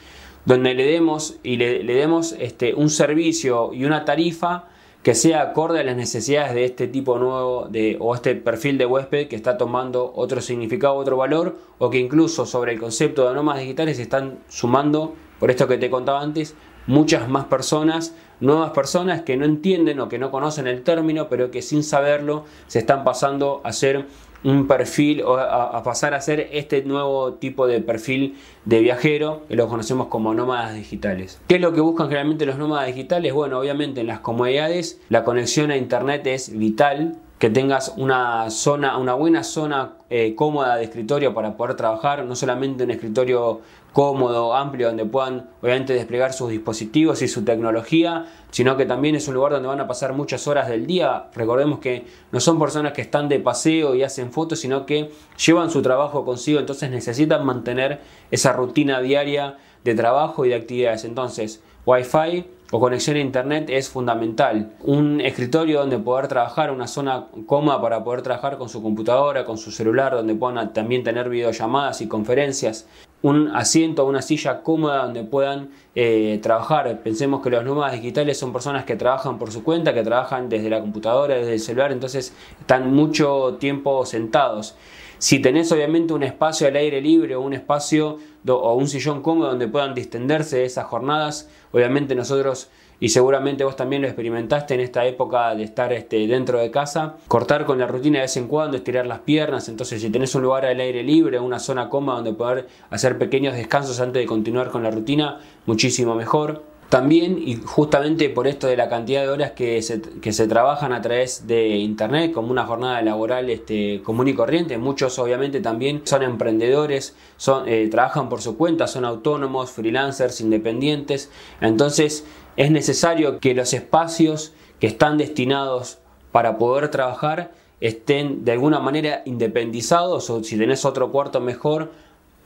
donde 0.46 0.74
le 0.74 0.86
demos 0.86 1.38
y 1.44 1.58
le, 1.58 1.84
demos 1.84 2.36
este, 2.40 2.74
un 2.74 2.90
servicio 2.90 3.74
y 3.74 3.86
una 3.86 4.06
tarifa 4.06 4.66
que 5.04 5.16
sea 5.16 5.42
acorde 5.42 5.80
a 5.80 5.84
las 5.84 5.96
necesidades 5.96 6.54
de 6.54 6.66
este 6.66 6.88
tipo 6.88 7.18
nuevo 7.18 7.68
de, 7.68 7.98
o 8.00 8.14
este 8.14 8.36
perfil 8.36 8.78
de 8.78 8.86
huésped 8.86 9.28
que 9.28 9.36
está 9.36 9.58
tomando 9.58 10.12
otro 10.16 10.42
significado, 10.42 10.96
otro 10.96 11.18
valor, 11.18 11.58
o 11.80 11.90
que 11.90 11.98
incluso 11.98 12.46
sobre 12.46 12.74
el 12.74 12.80
concepto 12.80 13.28
de 13.28 13.34
nómadas 13.34 13.62
digitales 13.62 13.98
se 13.98 14.04
están 14.04 14.40
sumando, 14.48 15.16
por 15.40 15.50
esto 15.50 15.68
que 15.68 15.78
te 15.78 15.90
contaba 15.90 16.22
antes, 16.22 16.56
muchas 16.86 17.28
más 17.30 17.46
personas, 17.46 18.16
nuevas 18.42 18.72
personas 18.72 19.22
que 19.22 19.38
no 19.38 19.46
entienden 19.46 20.00
o 20.00 20.10
que 20.10 20.20
no 20.20 20.32
conocen 20.32 20.68
el 20.68 20.84
término, 20.84 21.30
pero 21.30 21.52
que 21.52 21.62
sin 21.62 21.84
saberlo 21.84 22.44
se 22.68 22.80
están 22.80 23.04
pasando 23.04 23.62
a 23.64 23.72
ser 23.72 24.06
un 24.44 24.68
perfil 24.68 25.22
o 25.22 25.38
a, 25.38 25.84
pasar 25.84 26.14
a 26.14 26.22
ser 26.22 26.50
este 26.52 26.84
nuevo 26.84 27.34
tipo 27.36 27.68
de 27.68 27.80
perfil 27.82 28.36
de 28.66 28.80
viajero 28.80 29.44
que 29.48 29.56
lo 29.56 29.68
conocemos 29.68 30.08
como 30.08 30.34
nómadas 30.34 30.74
digitales. 30.74 31.40
¿Qué 31.48 31.56
es 31.56 31.62
lo 31.62 31.74
que 31.74 31.82
buscan 31.82 32.08
generalmente 32.08 32.46
los 32.46 32.58
nómadas 32.58 32.88
digitales? 32.88 33.34
Bueno, 33.34 33.60
obviamente 33.60 34.02
en 34.02 34.08
las 34.08 34.20
comodidades 34.20 35.00
la 35.10 35.24
conexión 35.24 35.72
a 35.72 35.78
internet 35.78 36.26
es 36.26 36.58
vital, 36.58 37.18
que 37.42 37.50
tengas 37.50 37.96
una 37.98 38.52
zona, 38.52 39.00
una 39.00 39.16
buena 39.16 39.44
zona 39.44 39.94
eh, 40.12 40.36
cómoda 40.36 40.76
de 40.76 40.84
escritorio 40.84 41.34
para 41.34 41.58
poder 41.58 41.76
trabajar, 41.76 42.24
no 42.24 42.36
solamente 42.36 42.84
un 42.84 42.92
escritorio 42.92 43.62
cómodo, 43.94 44.54
amplio, 44.54 44.90
donde 44.90 45.06
puedan 45.06 45.50
obviamente 45.60 45.94
desplegar 45.94 46.34
sus 46.34 46.52
dispositivos 46.52 47.24
y 47.24 47.28
su 47.28 47.44
tecnología, 47.44 48.28
sino 48.52 48.78
que 48.78 48.86
también 48.86 49.16
es 49.16 49.28
un 49.28 49.34
lugar 49.34 49.54
donde 49.54 49.70
van 49.70 49.80
a 49.80 49.88
pasar 49.88 50.14
muchas 50.14 50.48
horas 50.48 50.70
del 50.70 50.86
día. 50.86 51.32
Recordemos 51.34 51.80
que 51.80 52.06
no 52.32 52.40
son 52.40 52.60
personas 52.60 52.94
que 52.94 53.02
están 53.02 53.28
de 53.28 53.40
paseo 53.40 53.96
y 53.96 54.04
hacen 54.04 54.32
fotos, 54.32 54.60
sino 54.60 54.86
que 54.86 55.10
llevan 55.44 55.72
su 55.72 55.82
trabajo 55.82 56.24
consigo, 56.24 56.60
entonces 56.60 56.92
necesitan 56.92 57.44
mantener 57.44 58.02
esa 58.30 58.54
rutina 58.54 59.02
diaria 59.02 59.58
de 59.84 59.96
trabajo 59.96 60.46
y 60.46 60.50
de 60.50 60.56
actividades. 60.58 61.06
Entonces, 61.06 61.64
Wi-Fi 61.88 62.46
o 62.72 62.80
conexión 62.80 63.18
a 63.18 63.20
internet 63.20 63.70
es 63.70 63.90
fundamental. 63.90 64.72
Un 64.84 65.20
escritorio 65.20 65.80
donde 65.82 66.00
poder 66.00 66.30
trabajar, 66.30 66.72
una 66.72 66.88
zona 66.88 67.28
cómoda 67.46 67.82
para 67.82 68.04
poder 68.04 68.22
trabajar 68.22 68.58
con 68.58 68.70
su 68.70 68.82
computadora, 68.82 69.44
con 69.44 69.58
su 69.58 69.72
celular, 69.72 70.14
donde 70.14 70.34
puedan 70.34 70.72
también 70.72 71.04
tener 71.04 71.30
videollamadas 71.30 72.02
y 72.02 72.08
conferencias. 72.08 72.88
Un 73.22 73.50
asiento, 73.50 74.06
una 74.06 74.22
silla 74.22 74.64
cómoda 74.64 75.04
donde 75.04 75.24
puedan 75.24 75.70
eh, 75.96 76.40
trabajar. 76.42 77.02
Pensemos 77.04 77.44
que 77.44 77.50
los 77.50 77.64
nómadas 77.64 77.94
digitales 77.94 78.40
son 78.40 78.54
personas 78.54 78.86
que 78.86 78.96
trabajan 78.96 79.38
por 79.38 79.52
su 79.52 79.64
cuenta, 79.64 79.94
que 79.94 80.04
trabajan 80.04 80.48
desde 80.48 80.70
la 80.70 80.80
computadora, 80.80 81.36
desde 81.36 81.54
el 81.54 81.60
celular, 81.60 81.92
entonces 81.92 82.34
están 82.62 82.94
mucho 82.94 83.58
tiempo 83.60 84.06
sentados. 84.06 84.76
Si 85.22 85.38
tenés 85.38 85.72
obviamente 85.72 86.14
un 86.14 86.24
espacio 86.24 86.68
al 86.68 86.76
aire 86.76 87.00
libre 87.00 87.36
o 87.36 87.42
un 87.42 87.54
espacio 87.54 88.18
o 88.48 88.74
un 88.74 88.88
sillón 88.88 89.22
cómodo 89.22 89.50
donde 89.50 89.68
puedan 89.68 89.94
distenderse 89.94 90.66
esas 90.66 90.86
jornadas, 90.86 91.48
obviamente 91.72 92.16
nosotros 92.16 92.72
y 93.00 93.10
seguramente 93.10 93.64
vos 93.64 93.76
también 93.76 94.02
lo 94.02 94.08
experimentaste 94.08 94.74
en 94.74 94.80
esta 94.80 95.06
época 95.06 95.54
de 95.54 95.62
estar 95.62 95.94
este, 95.94 96.26
dentro 96.26 96.58
de 96.58 96.72
casa, 96.72 97.18
cortar 97.28 97.68
con 97.68 97.78
la 97.78 97.86
rutina 97.86 98.18
de 98.18 98.24
vez 98.24 98.36
en 98.36 98.48
cuando, 98.48 98.78
estirar 98.78 99.06
las 99.06 99.20
piernas, 99.20 99.70
entonces 99.70 100.02
si 100.02 100.10
tenés 100.10 100.34
un 100.34 100.42
lugar 100.42 100.66
al 100.66 100.80
aire 100.80 101.04
libre, 101.04 101.40
una 101.40 101.60
zona 101.60 101.88
cómoda 101.88 102.16
donde 102.16 102.34
poder 102.34 102.68
hacer 102.90 103.20
pequeños 103.20 103.54
descansos 103.54 104.00
antes 104.00 104.24
de 104.24 104.26
continuar 104.26 104.72
con 104.72 104.82
la 104.82 104.90
rutina, 104.90 105.40
muchísimo 105.68 106.16
mejor. 106.16 106.71
También, 106.92 107.42
y 107.42 107.56
justamente 107.56 108.30
por 108.30 108.48
esto 108.48 108.68
de 108.68 108.76
la 108.76 108.90
cantidad 108.90 109.22
de 109.22 109.30
horas 109.30 109.52
que 109.52 109.82
se, 109.82 110.02
que 110.02 110.34
se 110.34 110.46
trabajan 110.46 110.92
a 110.92 111.02
través 111.02 111.48
de 111.48 111.78
Internet, 111.78 112.34
como 112.34 112.52
una 112.52 112.66
jornada 112.66 113.02
laboral 113.02 113.50
este, 113.50 114.02
común 114.04 114.28
y 114.28 114.34
corriente, 114.34 114.78
muchos 114.78 115.18
obviamente 115.18 115.62
también 115.62 116.02
son 116.04 116.22
emprendedores, 116.22 117.16
son, 117.38 117.70
eh, 117.70 117.88
trabajan 117.90 118.28
por 118.28 118.42
su 118.42 118.58
cuenta, 118.58 118.88
son 118.88 119.06
autónomos, 119.06 119.72
freelancers, 119.72 120.42
independientes. 120.42 121.32
Entonces 121.62 122.26
es 122.58 122.72
necesario 122.72 123.40
que 123.40 123.54
los 123.54 123.74
espacios 123.74 124.52
que 124.82 124.88
están 124.88 125.18
destinados 125.18 126.00
para 126.34 126.58
poder 126.58 126.92
trabajar 126.92 127.54
estén 127.80 128.44
de 128.44 128.52
alguna 128.52 128.82
manera 128.82 129.22
independizados 129.24 130.30
o 130.30 130.44
si 130.44 130.58
tenés 130.58 130.84
otro 130.84 131.10
cuarto 131.10 131.40
mejor 131.40 131.94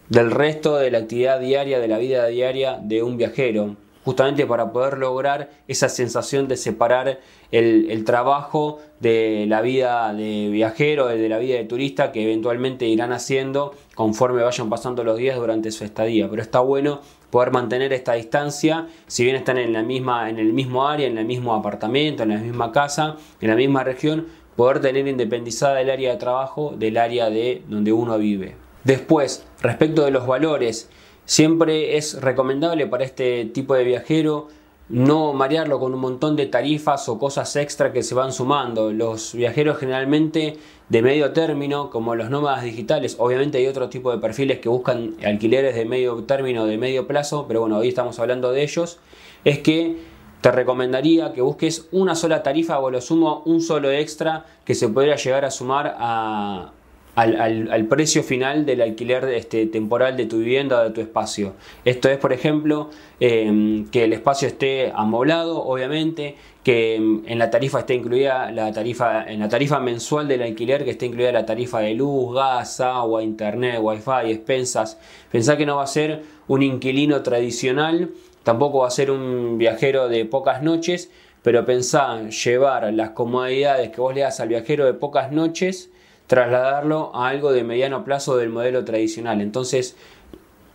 del 0.10 0.30
resto 0.30 0.75
de 0.75 0.92
la 0.92 1.00
actividad 1.00 1.40
diaria, 1.40 1.80
de 1.80 1.88
la 1.88 1.98
vida 1.98 2.28
diaria 2.28 2.78
de 2.80 3.02
un 3.02 3.18
viajero 3.18 3.75
justamente 4.06 4.46
para 4.46 4.72
poder 4.72 5.00
lograr 5.00 5.50
esa 5.68 5.90
sensación 5.90 6.48
de 6.48 6.58
separar 6.58 7.20
el, 7.52 8.04
trabajo 8.06 8.80
de 9.00 9.46
la 9.48 9.62
vida 9.62 10.14
de 10.14 10.50
viajero, 10.50 11.08
de 11.08 11.28
la 11.28 11.40
vida 11.40 11.56
de 11.56 11.64
turista 11.64 12.12
que 12.12 12.22
eventualmente 12.22 12.86
irán 12.86 13.12
haciendo 13.12 13.74
conforme 13.96 14.44
vayan 14.44 14.70
pasando 14.70 15.04
los 15.04 15.18
días 15.18 15.38
durante 15.38 15.72
su 15.72 15.84
estadía. 15.84 16.30
Pero 16.30 16.44
está 16.44 16.60
bueno 16.60 17.02
poder 17.32 17.52
mantener 17.52 17.92
esta 17.94 18.14
distancia, 18.14 18.88
si 19.08 19.24
bien 19.24 19.36
están 19.36 19.58
en 19.58 19.74
la 19.74 19.82
misma, 19.82 20.30
en 20.30 20.38
el 20.38 20.54
mismo 20.54 20.88
área, 20.88 21.08
en 21.08 21.18
el 21.18 21.26
mismo 21.26 21.56
apartamento, 21.56 22.24
en 22.24 22.30
la 22.30 22.38
misma 22.38 22.72
casa, 22.72 23.16
en 23.42 23.50
la 23.50 23.56
misma 23.56 23.84
región, 23.84 24.28
poder 24.56 24.82
tener 24.82 25.08
independizada 25.08 25.82
el 25.82 25.90
área 25.90 26.12
de 26.12 26.18
trabajo 26.18 26.76
del 26.78 26.98
área 26.98 27.32
de 27.32 27.64
donde 27.68 27.92
uno 27.92 28.20
vive. 28.20 28.56
Después, 28.84 29.48
respecto 29.62 30.06
de 30.06 30.12
los 30.12 30.28
valores, 30.28 30.92
Siempre 31.25 31.98
es 31.98 32.22
recomendable 32.22 32.88
para 32.88 33.03
este 33.03 33.46
tipo 33.46 33.74
de 33.74 33.84
viajero 33.84 34.48
no 34.88 35.34
marearlo 35.34 35.79
con 35.79 35.94
un 35.96 36.00
montón 36.00 36.36
de 36.36 36.46
tarifas 36.46 37.10
o 37.10 37.17
cosas 37.17 37.55
extra 37.55 37.91
que 37.91 38.03
se 38.03 38.13
van 38.13 38.32
sumando. 38.32 38.91
Los 38.91 39.34
viajeros 39.34 39.77
generalmente 39.77 40.58
de 40.89 41.01
medio 41.01 41.32
término, 41.32 41.89
como 41.89 42.13
los 42.13 42.29
nómadas 42.29 42.63
digitales, 42.63 43.15
obviamente 43.17 43.58
hay 43.58 43.65
otro 43.65 43.89
tipo 43.89 44.12
de 44.12 44.20
perfiles 44.20 44.60
que 44.60 44.70
buscan 44.70 45.15
alquileres 45.25 45.75
de 45.75 45.86
medio 45.86 46.24
término, 46.24 46.67
de 46.67 46.77
medio 46.77 47.08
plazo, 47.08 47.46
pero 47.48 47.62
bueno, 47.62 47.77
hoy 47.77 47.88
estamos 47.88 48.20
hablando 48.20 48.51
de 48.51 48.62
ellos, 48.62 49.00
es 49.44 49.60
que 49.60 49.98
te 50.41 50.51
recomendaría 50.51 51.34
que 51.34 51.41
busques 51.41 51.88
una 51.91 52.13
sola 52.13 52.44
tarifa 52.44 52.77
o 52.77 52.91
lo 52.91 53.01
sumo 53.01 53.41
un 53.46 53.62
solo 53.62 53.89
extra 53.89 54.46
que 54.63 54.75
se 54.75 54.88
podría 54.88 55.15
llegar 55.15 55.44
a 55.44 55.50
sumar 55.50 55.96
a, 55.98 56.72
al, 57.15 57.86
precio 57.88 58.24
final 58.24 58.65
del 58.65 58.81
alquiler 58.81 59.24
este, 59.29 59.65
temporal 59.67 60.17
de 60.17 60.25
tu 60.25 60.39
vivienda 60.39 60.81
o 60.81 60.84
de 60.84 60.89
tu 60.89 61.01
espacio. 61.01 61.53
Esto 61.86 62.10
es, 62.10 62.17
por 62.17 62.34
ejemplo, 62.34 62.89
em, 63.19 63.88
que 63.89 64.03
el 64.03 64.13
espacio 64.13 64.48
esté 64.48 64.91
amoblado, 64.93 65.63
obviamente, 65.63 66.36
que 66.63 66.95
em, 66.95 67.24
en 67.25 67.39
la 67.39 67.50
tarifa 67.50 67.79
esté 67.79 67.93
incluida 67.93 68.51
la 68.51 68.72
tarifa, 68.74 69.25
en 69.31 69.39
la 69.39 69.48
tarifa 69.48 69.79
mensual 69.79 70.27
del 70.27 70.41
alquiler 70.41 70.84
que 70.84 70.91
esté 70.91 71.05
incluida 71.05 71.31
la 71.31 71.45
tarifa 71.45 71.79
de 71.79 71.93
luz, 71.93 72.36
gas, 72.36 72.81
agua, 72.81 73.24
internet, 73.24 73.79
wifi, 73.81 74.31
expensas. 74.31 75.00
Pensá 75.31 75.55
que 75.55 75.65
no 75.65 75.77
va 75.77 75.84
a 75.84 75.88
ser 75.88 76.24
un 76.48 76.63
inquilino 76.63 77.24
tradicional, 77.24 78.10
tampoco 78.43 78.79
va 78.79 78.88
a 78.88 78.91
ser 78.91 79.10
un 79.10 79.57
viajero 79.57 80.10
de 80.10 80.25
pocas 80.25 80.62
noches, 80.62 81.10
pero 81.43 81.63
pensá 81.65 82.27
llevar 82.27 82.91
las 82.93 83.12
comodidades 83.12 83.89
que 83.89 84.01
vos 84.01 84.13
le 84.13 84.22
das 84.22 84.39
al 84.39 84.50
viajero 84.50 84.86
de 84.86 84.95
pocas 84.95 85.31
noches 85.31 85.91
trasladarlo 86.27 87.12
a 87.15 87.27
algo 87.27 87.51
de 87.51 87.63
mediano 87.63 88.03
plazo 88.03 88.38
del 88.38 88.50
modelo 88.50 88.84
tradicional. 88.86 89.41
Entonces, 89.41 89.96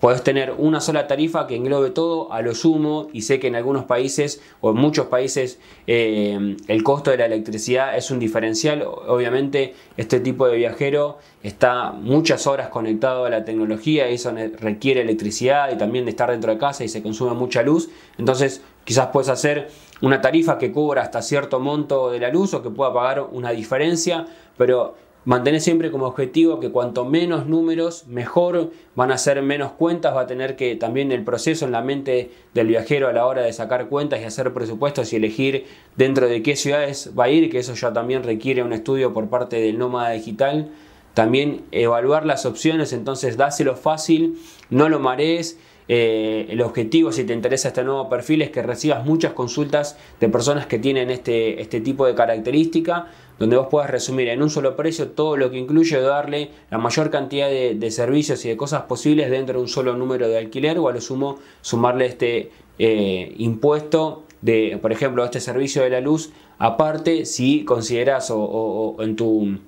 Podés 0.01 0.23
tener 0.23 0.55
una 0.57 0.81
sola 0.81 1.07
tarifa 1.07 1.47
que 1.47 1.57
englobe 1.57 1.91
todo 1.91 2.33
a 2.33 2.41
lo 2.41 2.55
sumo 2.55 3.09
y 3.13 3.21
sé 3.21 3.39
que 3.39 3.49
en 3.49 3.55
algunos 3.55 3.85
países 3.85 4.41
o 4.63 4.71
en 4.71 4.77
muchos 4.77 5.09
países 5.09 5.61
eh, 5.87 6.57
el 6.69 6.83
costo 6.83 7.11
de 7.11 7.19
la 7.19 7.27
electricidad 7.27 7.95
es 7.95 8.11
un 8.11 8.19
diferencial. 8.19 8.83
Obviamente 8.83 9.75
este 9.99 10.19
tipo 10.19 10.49
de 10.49 10.57
viajero 10.57 11.19
está 11.43 11.93
muchas 11.93 12.47
horas 12.47 12.71
conectado 12.71 13.27
a 13.27 13.31
la 13.31 13.45
tecnología 13.45 14.11
y 14.11 14.15
eso 14.15 14.33
requiere 14.59 15.03
electricidad 15.03 15.71
y 15.71 15.77
también 15.77 16.07
de 16.07 16.13
estar 16.13 16.31
dentro 16.31 16.51
de 16.51 16.57
casa 16.57 16.83
y 16.83 16.89
se 16.89 17.03
consume 17.03 17.35
mucha 17.35 17.63
luz. 17.63 17.91
Entonces 18.17 18.63
quizás 18.85 19.09
puedes 19.09 19.29
hacer 19.29 19.69
una 20.01 20.23
tarifa 20.23 20.57
que 20.57 20.73
cubra 20.73 21.03
hasta 21.03 21.21
cierto 21.21 21.61
monto 21.61 22.11
de 22.11 22.21
la 22.21 22.31
luz 22.31 22.55
o 22.55 22.63
que 22.63 22.71
pueda 22.71 22.95
pagar 22.95 23.21
una 23.33 23.51
diferencia, 23.51 24.25
pero 24.57 24.95
Mantener 25.27 25.61
siempre 25.61 25.91
como 25.91 26.07
objetivo 26.07 26.61
que 26.61 26.71
cuanto 26.71 27.05
menos 27.05 27.47
números, 27.47 28.07
mejor 28.07 28.71
van 28.95 29.13
a 29.13 29.19
ser 29.19 29.43
menos 29.43 29.73
cuentas, 29.73 30.17
va 30.17 30.23
a 30.23 30.27
tener 30.27 30.57
que 30.57 30.77
también 30.77 31.13
el 31.13 31.25
proceso 31.25 31.67
en 31.67 31.73
la 31.73 31.83
mente 31.83 32.31
del 32.55 32.69
viajero 32.69 33.07
a 33.07 33.13
la 33.13 33.27
hora 33.27 33.43
de 33.43 33.53
sacar 33.53 33.89
cuentas 33.89 34.21
y 34.21 34.25
hacer 34.25 34.55
presupuestos 34.55 35.13
y 35.13 35.17
elegir 35.17 35.67
dentro 35.95 36.27
de 36.27 36.43
qué 36.43 36.57
ciudades 36.57 37.13
va 37.19 37.25
a 37.25 37.29
ir, 37.29 37.51
que 37.51 37.59
eso 37.59 37.75
ya 37.75 37.93
también 37.93 38.23
requiere 38.23 38.63
un 38.63 38.73
estudio 38.73 39.13
por 39.13 39.29
parte 39.29 39.61
del 39.61 39.79
nómada 39.79 40.11
digital. 40.11 40.71
También 41.13 41.65
evaluar 41.71 42.25
las 42.25 42.47
opciones, 42.47 42.95
entonces 42.95 43.37
dáselo 43.37 43.77
fácil, 43.77 44.39
no 44.71 44.89
lo 44.89 45.01
marees 45.01 45.59
eh, 45.93 46.47
el 46.49 46.61
objetivo, 46.61 47.11
si 47.11 47.25
te 47.25 47.33
interesa 47.33 47.67
este 47.67 47.83
nuevo 47.83 48.09
perfil, 48.09 48.43
es 48.43 48.51
que 48.51 48.63
recibas 48.63 49.05
muchas 49.05 49.33
consultas 49.33 49.99
de 50.21 50.29
personas 50.29 50.67
que 50.67 50.79
tienen 50.79 51.11
este, 51.11 51.61
este 51.61 51.81
tipo 51.81 52.07
de 52.07 52.15
característica, 52.15 53.09
donde 53.41 53.57
vos 53.57 53.67
puedas 53.69 53.91
resumir 53.91 54.29
en 54.29 54.41
un 54.41 54.51
solo 54.51 54.77
precio 54.77 55.09
todo 55.09 55.37
lo 55.37 55.51
que 55.51 55.59
incluye 55.59 56.01
darle 56.01 56.51
la 56.71 56.79
mayor 56.79 57.11
cantidad 57.11 57.49
de, 57.49 57.91
servicios 57.91 58.45
y 58.45 58.51
de 58.51 58.57
cosas 58.57 58.83
posibles 58.83 59.31
dentro 59.31 59.57
de 59.57 59.63
un 59.63 59.69
solo 59.69 59.97
número 59.97 60.29
de 60.29 60.39
alquiler 60.39 60.79
o 60.79 60.87
a 60.87 60.93
lo 60.93 61.01
sumo 61.01 61.41
sumarle 61.61 62.07
este 62.07 62.53
eh, 62.79 63.35
impuesto 63.39 64.27
de, 64.43 64.79
por 64.81 64.93
ejemplo, 64.93 65.25
este 65.25 65.41
servicio 65.41 65.83
de 65.83 65.91
la 65.91 66.01
luz, 66.01 66.31
aparte 66.59 67.25
si 67.25 67.65
consideras 67.65 68.31
o 68.31 68.97
en 69.01 69.17
tu 69.17 69.59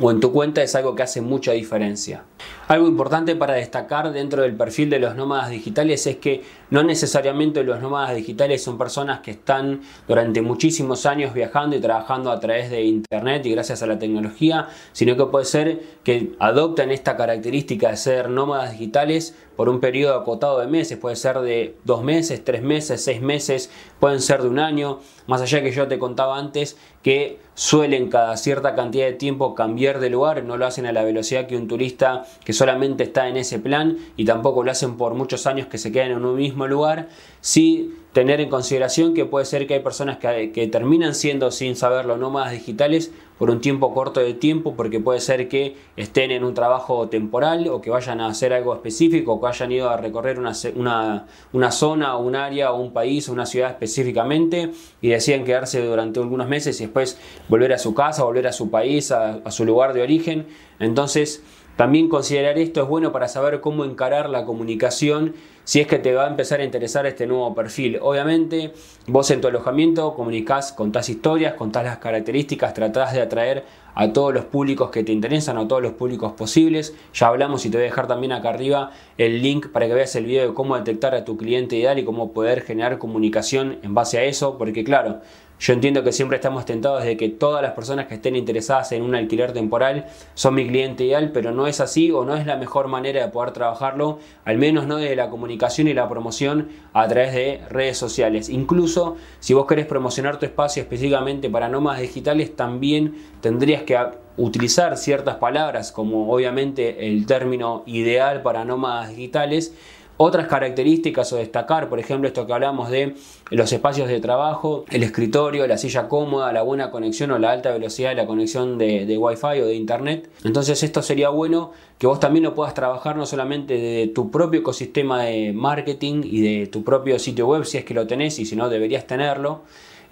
o 0.00 0.10
en 0.10 0.20
tu 0.20 0.32
cuenta 0.32 0.62
es 0.62 0.74
algo 0.74 0.94
que 0.94 1.02
hace 1.02 1.20
mucha 1.20 1.52
diferencia. 1.52 2.24
Algo 2.66 2.88
importante 2.88 3.36
para 3.36 3.54
destacar 3.54 4.12
dentro 4.12 4.42
del 4.42 4.56
perfil 4.56 4.90
de 4.90 4.98
los 4.98 5.14
nómadas 5.14 5.50
digitales 5.50 6.06
es 6.06 6.16
que 6.16 6.42
no 6.70 6.82
necesariamente 6.82 7.62
los 7.62 7.80
nómadas 7.80 8.16
digitales 8.16 8.62
son 8.62 8.78
personas 8.78 9.20
que 9.20 9.32
están 9.32 9.82
durante 10.08 10.42
muchísimos 10.42 11.06
años 11.06 11.34
viajando 11.34 11.76
y 11.76 11.80
trabajando 11.80 12.30
a 12.30 12.40
través 12.40 12.70
de 12.70 12.82
internet 12.82 13.46
y 13.46 13.52
gracias 13.52 13.82
a 13.82 13.86
la 13.86 13.98
tecnología, 13.98 14.68
sino 14.92 15.16
que 15.16 15.26
puede 15.26 15.44
ser 15.44 15.80
que 16.02 16.34
adopten 16.38 16.90
esta 16.90 17.16
característica 17.16 17.90
de 17.90 17.96
ser 17.96 18.30
nómadas 18.30 18.72
digitales 18.72 19.36
por 19.56 19.68
un 19.68 19.80
periodo 19.80 20.14
acotado 20.14 20.60
de 20.60 20.66
meses, 20.66 20.98
puede 20.98 21.16
ser 21.16 21.40
de 21.40 21.76
dos 21.84 22.02
meses, 22.02 22.44
tres 22.44 22.62
meses, 22.62 23.02
seis 23.02 23.20
meses, 23.20 23.70
pueden 24.00 24.20
ser 24.20 24.42
de 24.42 24.48
un 24.48 24.58
año, 24.58 25.00
más 25.26 25.40
allá 25.40 25.62
que 25.62 25.70
yo 25.70 25.88
te 25.88 25.98
contaba 25.98 26.38
antes 26.38 26.76
que 27.02 27.38
suelen 27.54 28.08
cada 28.08 28.36
cierta 28.36 28.74
cantidad 28.74 29.06
de 29.06 29.12
tiempo 29.12 29.54
cambiar 29.54 30.00
de 30.00 30.10
lugar, 30.10 30.42
no 30.42 30.56
lo 30.56 30.66
hacen 30.66 30.86
a 30.86 30.92
la 30.92 31.04
velocidad 31.04 31.46
que 31.46 31.56
un 31.56 31.68
turista 31.68 32.24
que 32.44 32.52
solamente 32.52 33.04
está 33.04 33.28
en 33.28 33.36
ese 33.36 33.58
plan 33.58 33.98
y 34.16 34.24
tampoco 34.24 34.64
lo 34.64 34.70
hacen 34.70 34.96
por 34.96 35.14
muchos 35.14 35.46
años 35.46 35.66
que 35.66 35.78
se 35.78 35.92
quedan 35.92 36.12
en 36.12 36.24
un 36.24 36.36
mismo 36.36 36.66
lugar, 36.66 37.08
sí 37.44 37.92
tener 38.14 38.40
en 38.40 38.48
consideración 38.48 39.12
que 39.12 39.26
puede 39.26 39.44
ser 39.44 39.66
que 39.66 39.74
hay 39.74 39.80
personas 39.80 40.16
que, 40.16 40.68
terminan 40.72 41.14
siendo 41.14 41.50
sin 41.50 41.76
saberlo 41.76 42.16
nómadas 42.16 42.52
digitales 42.52 43.12
por 43.38 43.50
un 43.50 43.60
tiempo 43.60 43.92
corto 43.92 44.20
de 44.20 44.32
tiempo 44.32 44.74
porque 44.76 44.98
puede 44.98 45.20
ser 45.20 45.46
que 45.48 45.76
estén 45.96 46.30
en 46.30 46.42
un 46.42 46.54
trabajo 46.54 47.08
temporal 47.10 47.68
o 47.68 47.82
que 47.82 47.90
vayan 47.90 48.22
a 48.22 48.28
hacer 48.28 48.54
algo 48.54 48.72
específico 48.72 49.34
o 49.34 49.40
que 49.42 49.48
hayan 49.48 49.72
ido 49.72 49.90
a 49.90 49.98
recorrer 49.98 50.38
una, 50.38 51.26
una, 51.52 51.70
zona 51.70 52.16
o 52.16 52.22
un 52.22 52.34
área 52.34 52.72
o 52.72 52.80
un 52.80 52.94
país 52.94 53.28
o 53.28 53.32
una 53.32 53.44
ciudad 53.44 53.72
específicamente 53.72 54.70
y 55.02 55.08
deciden 55.08 55.44
quedarse 55.44 55.84
durante 55.84 56.20
algunos 56.20 56.48
meses 56.48 56.80
y 56.80 56.84
después 56.84 57.18
volver 57.48 57.74
a 57.74 57.78
su 57.78 57.92
casa, 57.92 58.24
volver 58.24 58.46
a 58.46 58.52
su 58.52 58.70
país, 58.70 59.10
a 59.10 59.50
su 59.50 59.66
lugar 59.66 59.92
de 59.92 60.00
origen. 60.00 60.46
Entonces, 60.78 61.42
también 61.76 62.08
considerar 62.08 62.58
esto 62.58 62.82
es 62.82 62.88
bueno 62.88 63.10
para 63.12 63.28
saber 63.28 63.60
cómo 63.60 63.84
encarar 63.84 64.30
la 64.30 64.44
comunicación 64.44 65.34
si 65.64 65.80
es 65.80 65.86
que 65.86 65.98
te 65.98 66.14
va 66.14 66.26
a 66.26 66.28
empezar 66.28 66.60
a 66.60 66.64
interesar 66.64 67.06
este 67.06 67.26
nuevo 67.26 67.54
perfil. 67.54 67.98
Obviamente, 68.00 68.72
vos 69.06 69.30
en 69.30 69.40
tu 69.40 69.48
alojamiento 69.48 70.14
comunicás, 70.14 70.72
contás 70.72 71.08
historias, 71.08 71.54
contás 71.54 71.84
las 71.84 71.98
características, 71.98 72.74
tratás 72.74 73.14
de 73.14 73.22
atraer 73.22 73.64
a 73.94 74.12
todos 74.12 74.34
los 74.34 74.44
públicos 74.44 74.90
que 74.90 75.04
te 75.04 75.12
interesan, 75.12 75.56
a 75.56 75.66
todos 75.66 75.80
los 75.80 75.92
públicos 75.92 76.32
posibles. 76.32 76.94
Ya 77.14 77.28
hablamos 77.28 77.64
y 77.64 77.70
te 77.70 77.78
voy 77.78 77.86
a 77.86 77.88
dejar 77.88 78.06
también 78.06 78.32
acá 78.32 78.50
arriba 78.50 78.90
el 79.16 79.42
link 79.42 79.68
para 79.68 79.86
que 79.86 79.94
veas 79.94 80.14
el 80.16 80.26
video 80.26 80.48
de 80.48 80.54
cómo 80.54 80.76
detectar 80.76 81.14
a 81.14 81.24
tu 81.24 81.36
cliente 81.36 81.76
ideal 81.76 81.98
y 81.98 82.04
cómo 82.04 82.32
poder 82.32 82.60
generar 82.60 82.98
comunicación 82.98 83.78
en 83.82 83.94
base 83.94 84.18
a 84.18 84.24
eso, 84.24 84.58
porque 84.58 84.84
claro, 84.84 85.20
Yo 85.60 85.72
entiendo 85.72 86.02
que 86.02 86.12
siempre 86.12 86.36
estamos 86.36 86.66
tentados 86.66 87.04
de 87.04 87.16
que 87.16 87.28
todas 87.28 87.62
las 87.62 87.72
personas 87.72 88.06
que 88.06 88.14
estén 88.14 88.34
interesadas 88.34 88.90
en 88.92 89.02
un 89.02 89.14
alquiler 89.14 89.52
temporal 89.52 90.06
son 90.34 90.54
mi 90.54 90.66
cliente 90.66 91.04
ideal, 91.04 91.30
pero 91.32 91.52
no 91.52 91.66
es 91.66 91.80
así 91.80 92.10
o 92.10 92.24
no 92.24 92.34
es 92.34 92.44
la 92.44 92.56
mejor 92.56 92.88
manera 92.88 93.24
de 93.24 93.30
poder 93.30 93.52
trabajarlo, 93.52 94.18
al 94.44 94.58
menos 94.58 94.86
no 94.86 94.96
de 94.96 95.14
la 95.14 95.30
comunicación 95.30 95.86
y 95.88 95.94
la 95.94 96.08
promoción 96.08 96.68
a 96.92 97.06
través 97.06 97.32
de 97.34 97.60
redes 97.70 97.96
sociales. 97.96 98.48
Incluso 98.48 99.16
si 99.38 99.54
vos 99.54 99.66
querés 99.66 99.86
promocionar 99.86 100.38
tu 100.38 100.44
espacio 100.44 100.82
específicamente 100.82 101.48
para 101.48 101.68
nómadas 101.68 102.00
digitales, 102.00 102.56
también 102.56 103.14
tendrías 103.40 103.84
que 103.84 103.96
utilizar 104.36 104.96
ciertas 104.96 105.36
palabras 105.36 105.92
como 105.92 106.32
obviamente 106.32 107.06
el 107.06 107.26
término 107.26 107.84
ideal 107.86 108.42
para 108.42 108.64
nómadas 108.64 109.10
digitales 109.10 109.72
otras 110.16 110.46
características 110.46 111.32
o 111.32 111.36
destacar, 111.36 111.88
por 111.88 111.98
ejemplo, 111.98 112.28
esto 112.28 112.46
que 112.46 112.52
hablamos 112.52 112.90
de 112.90 113.14
los 113.50 113.72
espacios 113.72 114.08
de 114.08 114.20
trabajo, 114.20 114.84
el 114.90 115.02
escritorio, 115.02 115.66
la 115.66 115.78
silla 115.78 116.08
cómoda, 116.08 116.52
la 116.52 116.62
buena 116.62 116.90
conexión 116.90 117.30
o 117.32 117.38
la 117.38 117.50
alta 117.50 117.72
velocidad 117.72 118.10
de 118.10 118.16
la 118.16 118.26
conexión 118.26 118.78
de, 118.78 119.16
Wi-Fi 119.18 119.60
o 119.60 119.66
de 119.66 119.74
Internet. 119.74 120.30
Entonces 120.44 120.82
esto 120.82 121.02
sería 121.02 121.30
bueno 121.30 121.72
que 121.98 122.06
vos 122.06 122.20
también 122.20 122.44
lo 122.44 122.54
puedas 122.54 122.74
trabajar 122.74 123.16
no 123.16 123.26
solamente 123.26 123.74
de 123.74 124.06
tu 124.08 124.30
propio 124.30 124.60
ecosistema 124.60 125.24
de 125.24 125.52
marketing 125.52 126.22
y 126.24 126.40
de 126.40 126.66
tu 126.66 126.84
propio 126.84 127.18
sitio 127.18 127.46
web, 127.46 127.64
si 127.64 127.78
es 127.78 127.84
que 127.84 127.94
lo 127.94 128.06
tenés 128.06 128.38
y 128.38 128.46
si 128.46 128.56
no 128.56 128.68
deberías 128.68 129.06
tenerlo, 129.06 129.62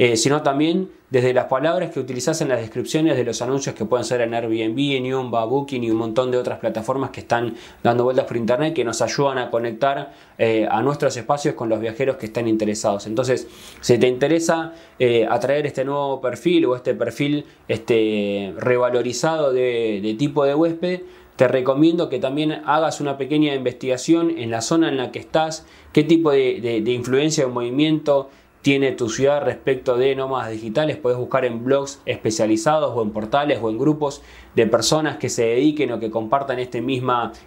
eh, 0.05 0.17
sino 0.17 0.43
también 0.43 0.91
desde 1.11 1.33
las 1.33 1.45
palabras 1.45 1.93
que 1.93 2.01
utilizas 2.01 2.41
en 2.41 2.49
las 2.49 2.59
descripciones 2.59 3.17
de 3.17 3.23
los 3.23 3.41
anuncios 3.41 3.77
que 3.77 3.85
pueden 3.85 4.05
ser 4.05 4.21
en 4.21 4.35
Airbnb, 4.35 4.97
en 4.97 5.05
Yumba, 5.05 5.45
Booking 5.45 5.85
y 5.85 5.93
un 5.93 5.99
montón 5.99 6.33
de 6.33 6.39
otras 6.39 6.59
plataformas 6.59 7.11
que 7.11 7.21
están 7.21 7.55
dando 7.85 8.03
vueltas 8.03 8.25
por 8.25 8.37
internet 8.37 8.75
que 8.75 8.83
nos 8.83 9.01
ayudan 9.01 9.39
a 9.39 9.49
conectar 9.49 10.13
eh, 10.39 10.67
a 10.69 10.83
nuestros 10.83 11.17
espacios 11.17 11.55
con 11.55 11.69
los 11.69 11.79
viajeros 11.79 12.17
que 12.17 12.27
están 12.27 12.49
interesados. 12.49 13.07
Entonces, 13.07 13.47
si 13.81 13.97
te 13.97 14.09
interesa 14.09 14.73
eh, 14.99 15.25
atraer 15.31 15.67
este 15.67 15.85
nuevo 15.85 16.21
perfil 16.21 16.67
o 16.67 16.75
este 16.75 16.95
perfil 16.95 17.45
este, 17.69 18.53
revalorizado 18.59 19.53
de, 19.53 20.17
tipo 20.19 20.45
de 20.45 20.57
huésped, 20.57 21.03
te 21.37 21.47
recomiendo 21.47 22.09
que 22.09 22.19
también 22.19 22.61
hagas 22.67 23.01
una 23.01 23.17
pequeña 23.19 23.55
investigación 23.55 24.37
en 24.37 24.51
la 24.51 24.63
zona 24.63 24.89
en 24.89 24.97
la 24.97 25.13
que 25.13 25.21
estás, 25.21 25.65
qué 25.93 26.03
tipo 26.03 26.33
de, 26.33 26.61
de 26.61 26.91
influencia 26.91 27.47
o 27.47 27.51
movimiento 27.51 28.31
tiene 28.63 28.93
tu 28.93 29.09
ciudad 29.09 29.45
respecto 29.45 29.97
de 29.97 30.15
nómadas 30.15 30.53
digitales. 30.53 30.97
Puedes 30.97 31.19
buscar 31.19 31.45
en 31.45 31.65
blogs 31.65 32.01
especializados 32.07 32.93
o 32.97 33.03
en 33.03 33.11
portales 33.11 33.59
o 33.61 33.69
en 33.69 33.79
grupos 33.79 34.23
de 34.55 34.67
personas 34.67 35.17
que 35.17 35.29
se 35.29 35.45
dediquen 35.45 35.91
o 35.93 35.99
que 35.99 36.11
compartan 36.11 36.61
este, 36.61 36.83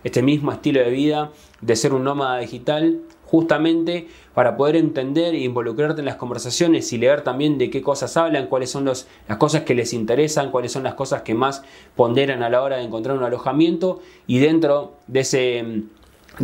este 0.04 0.22
mismo 0.22 0.52
estilo 0.52 0.82
de 0.82 0.90
vida 0.90 1.32
de 1.62 1.76
ser 1.76 1.94
un 1.94 2.04
nómada 2.04 2.40
digital 2.40 3.00
justamente 3.26 4.08
para 4.34 4.56
poder 4.56 4.76
entender 4.76 5.34
e 5.34 5.40
involucrarte 5.40 6.02
en 6.02 6.06
las 6.06 6.16
conversaciones 6.16 6.92
y 6.94 6.98
leer 6.98 7.22
también 7.22 7.58
de 7.58 7.70
qué 7.70 7.82
cosas 7.82 8.18
hablan, 8.18 8.48
cuáles 8.48 8.70
son 8.70 8.86
las 8.86 9.08
cosas 9.38 9.64
que 9.64 9.74
les 9.74 9.94
interesan, 9.94 10.52
cuáles 10.52 10.74
son 10.74 10.84
las 10.84 10.94
cosas 10.94 11.22
que 11.24 11.34
más 11.34 11.64
ponderan 11.96 12.44
a 12.44 12.50
la 12.50 12.62
hora 12.62 12.78
de 12.78 12.84
encontrar 12.84 13.18
un 13.18 13.24
alojamiento 13.24 14.00
y 14.28 14.40
dentro 14.40 14.98
de, 15.08 15.22
ese, 15.22 15.84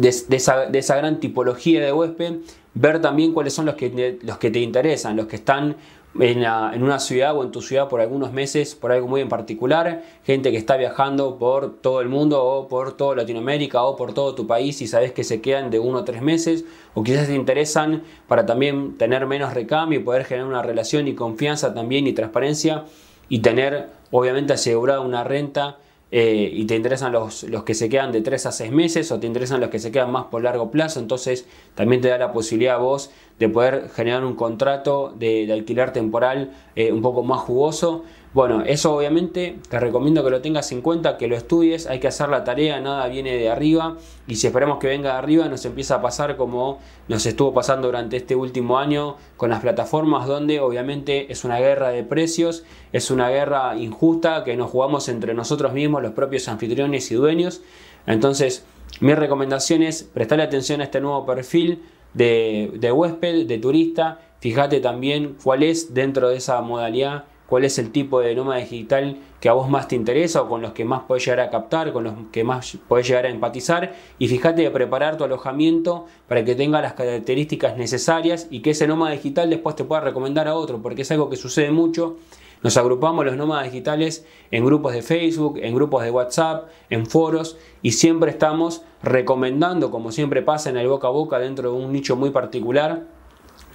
esa, 0.01 0.65
de 0.65 0.79
esa 0.79 0.95
gran 0.95 1.19
tipología 1.19 1.81
de 1.81 1.93
huésped 1.93 2.37
ver 2.73 3.01
también 3.01 3.33
cuáles 3.33 3.53
son 3.53 3.65
los 3.65 3.75
que, 3.75 4.19
los 4.21 4.37
que 4.37 4.51
te 4.51 4.59
interesan, 4.59 5.17
los 5.17 5.27
que 5.27 5.35
están 5.35 5.75
en, 6.19 6.39
una 6.83 6.99
ciudad 6.99 7.35
o 7.37 7.43
en 7.43 7.51
tu 7.51 7.61
ciudad 7.61 7.87
por 7.87 8.01
algunos 8.01 8.33
meses, 8.33 8.75
por 8.75 8.91
algo 8.91 9.07
muy 9.07 9.21
en 9.21 9.29
particular, 9.29 10.03
gente 10.25 10.51
que 10.51 10.57
está 10.57 10.75
viajando 10.75 11.37
por 11.37 11.79
todo 11.79 12.01
el 12.01 12.09
mundo 12.09 12.43
o 12.43 12.67
por 12.67 12.97
toda 12.97 13.15
Latinoamérica 13.15 13.83
o 13.83 13.95
por 13.95 14.13
todo 14.13 14.35
tu 14.35 14.45
país 14.45 14.81
y 14.81 14.87
sabes 14.87 15.13
que 15.13 15.23
se 15.23 15.41
quedan 15.41 15.69
de 15.69 15.79
uno 15.79 15.99
o 15.99 16.03
tres 16.03 16.21
meses, 16.21 16.65
o 16.93 17.03
quizás 17.03 17.27
te 17.27 17.35
interesan 17.35 18.03
para 18.27 18.45
también 18.45 18.97
tener 18.97 19.25
menos 19.25 19.53
recambio 19.53 19.99
y 19.99 20.03
poder 20.03 20.25
generar 20.25 20.47
una 20.47 20.61
relación 20.61 21.07
y 21.07 21.15
confianza 21.15 21.73
también 21.73 22.07
y 22.07 22.13
transparencia 22.13 22.85
y 23.29 23.39
tener 23.39 23.89
obviamente 24.11 24.53
asegurada 24.53 24.99
una 24.99 25.23
renta 25.23 25.77
eh, 26.11 26.51
y 26.53 26.65
te 26.65 26.75
interesan 26.75 27.13
los, 27.13 27.43
los, 27.43 27.63
que 27.63 27.73
se 27.73 27.87
quedan 27.87 28.11
de 28.11 28.19
3 28.21 28.45
a 28.45 28.51
6 28.51 28.71
meses 28.71 29.11
o 29.11 29.19
te 29.19 29.27
interesan 29.27 29.61
los 29.61 29.69
que 29.69 29.79
se 29.79 29.91
quedan 29.91 30.11
más 30.11 30.25
por 30.25 30.43
largo 30.43 30.69
plazo, 30.69 30.99
entonces 30.99 31.45
también 31.73 32.01
te 32.01 32.09
da 32.09 32.17
la 32.17 32.33
posibilidad 32.33 32.75
a 32.75 32.79
vos 32.79 33.11
de 33.39 33.47
poder 33.47 33.89
generar 33.89 34.25
un 34.25 34.35
contrato 34.35 35.13
de, 35.17 35.51
alquiler 35.51 35.93
temporal 35.93 36.51
eh, 36.75 36.91
un 36.91 37.01
poco 37.01 37.23
más 37.23 37.39
jugoso 37.39 38.03
bueno, 38.33 38.63
eso 38.65 38.95
obviamente 38.95 39.59
te 39.69 39.77
recomiendo 39.77 40.23
que 40.23 40.29
lo 40.29 40.41
tengas 40.41 40.71
en 40.71 40.81
cuenta, 40.81 41.17
que 41.17 41.27
lo 41.27 41.35
estudies, 41.35 41.87
hay 41.87 41.99
que 41.99 42.07
hacer 42.07 42.29
la 42.29 42.45
tarea, 42.45 42.79
nada 42.79 43.05
viene 43.07 43.35
de 43.35 43.49
arriba 43.49 43.97
y 44.25 44.35
si 44.35 44.47
esperamos 44.47 44.79
que 44.79 44.87
venga 44.87 45.11
de 45.11 45.17
arriba 45.17 45.49
nos 45.49 45.65
empieza 45.65 45.95
a 45.95 46.01
pasar 46.01 46.37
como 46.37 46.79
nos 47.09 47.25
estuvo 47.25 47.53
pasando 47.53 47.89
durante 47.89 48.15
este 48.15 48.37
último 48.37 48.79
año 48.79 49.17
con 49.35 49.49
las 49.49 49.59
plataformas 49.59 50.27
donde 50.27 50.61
obviamente 50.61 51.29
es 51.29 51.43
una 51.43 51.59
guerra 51.59 51.89
de 51.89 52.05
precios, 52.05 52.63
es 52.93 53.11
una 53.11 53.29
guerra 53.29 53.75
injusta 53.75 54.45
que 54.45 54.55
nos 54.55 54.71
jugamos 54.71 55.09
entre 55.09 55.33
nosotros 55.33 55.73
mismos, 55.73 56.01
los 56.01 56.13
propios 56.13 56.47
anfitriones 56.47 57.11
y 57.11 57.15
dueños. 57.15 57.61
Entonces, 58.07 58.63
mi 59.01 59.13
recomendación 59.13 59.83
es 59.83 60.03
prestarle 60.03 60.45
atención 60.45 60.79
a 60.79 60.85
este 60.85 61.01
nuevo 61.01 61.25
perfil 61.25 61.83
de, 62.13 62.71
de 62.75 62.91
huésped, 62.93 63.45
de 63.45 63.57
turista, 63.57 64.21
fíjate 64.39 64.79
también 64.79 65.35
cuál 65.43 65.63
es 65.63 65.93
dentro 65.93 66.29
de 66.29 66.37
esa 66.37 66.61
modalidad 66.61 67.25
cuál 67.51 67.65
es 67.65 67.77
el 67.79 67.91
tipo 67.91 68.21
de 68.21 68.33
nómada 68.33 68.61
digital 68.61 69.17
que 69.41 69.49
a 69.49 69.53
vos 69.53 69.67
más 69.67 69.89
te 69.89 69.97
interesa 69.97 70.41
o 70.41 70.47
con 70.47 70.61
los 70.61 70.71
que 70.71 70.85
más 70.85 71.01
podés 71.01 71.25
llegar 71.25 71.41
a 71.41 71.49
captar, 71.49 71.91
con 71.91 72.05
los 72.05 72.13
que 72.31 72.45
más 72.45 72.77
podés 72.87 73.09
llegar 73.09 73.25
a 73.25 73.29
empatizar 73.29 73.93
y 74.17 74.29
fíjate 74.29 74.61
de 74.61 74.71
preparar 74.71 75.17
tu 75.17 75.25
alojamiento 75.25 76.05
para 76.29 76.45
que 76.45 76.55
tenga 76.55 76.81
las 76.81 76.93
características 76.93 77.75
necesarias 77.75 78.47
y 78.51 78.61
que 78.61 78.69
ese 78.69 78.87
nómada 78.87 79.11
digital 79.11 79.49
después 79.49 79.75
te 79.75 79.83
pueda 79.83 79.99
recomendar 79.99 80.47
a 80.47 80.55
otro, 80.55 80.81
porque 80.81 81.01
es 81.01 81.11
algo 81.11 81.29
que 81.29 81.35
sucede 81.35 81.71
mucho. 81.71 82.15
Nos 82.63 82.77
agrupamos 82.77 83.25
los 83.25 83.35
nómadas 83.35 83.65
digitales 83.65 84.25
en 84.49 84.63
grupos 84.63 84.93
de 84.93 85.01
Facebook, 85.01 85.59
en 85.61 85.75
grupos 85.75 86.03
de 86.05 86.11
WhatsApp, 86.11 86.69
en 86.89 87.05
foros 87.05 87.57
y 87.81 87.91
siempre 87.91 88.31
estamos 88.31 88.83
recomendando, 89.03 89.91
como 89.91 90.13
siempre 90.13 90.41
pasa 90.41 90.69
en 90.69 90.77
el 90.77 90.87
boca 90.87 91.09
a 91.09 91.11
boca 91.11 91.37
dentro 91.37 91.73
de 91.73 91.77
un 91.83 91.91
nicho 91.91 92.15
muy 92.15 92.29
particular, 92.29 93.07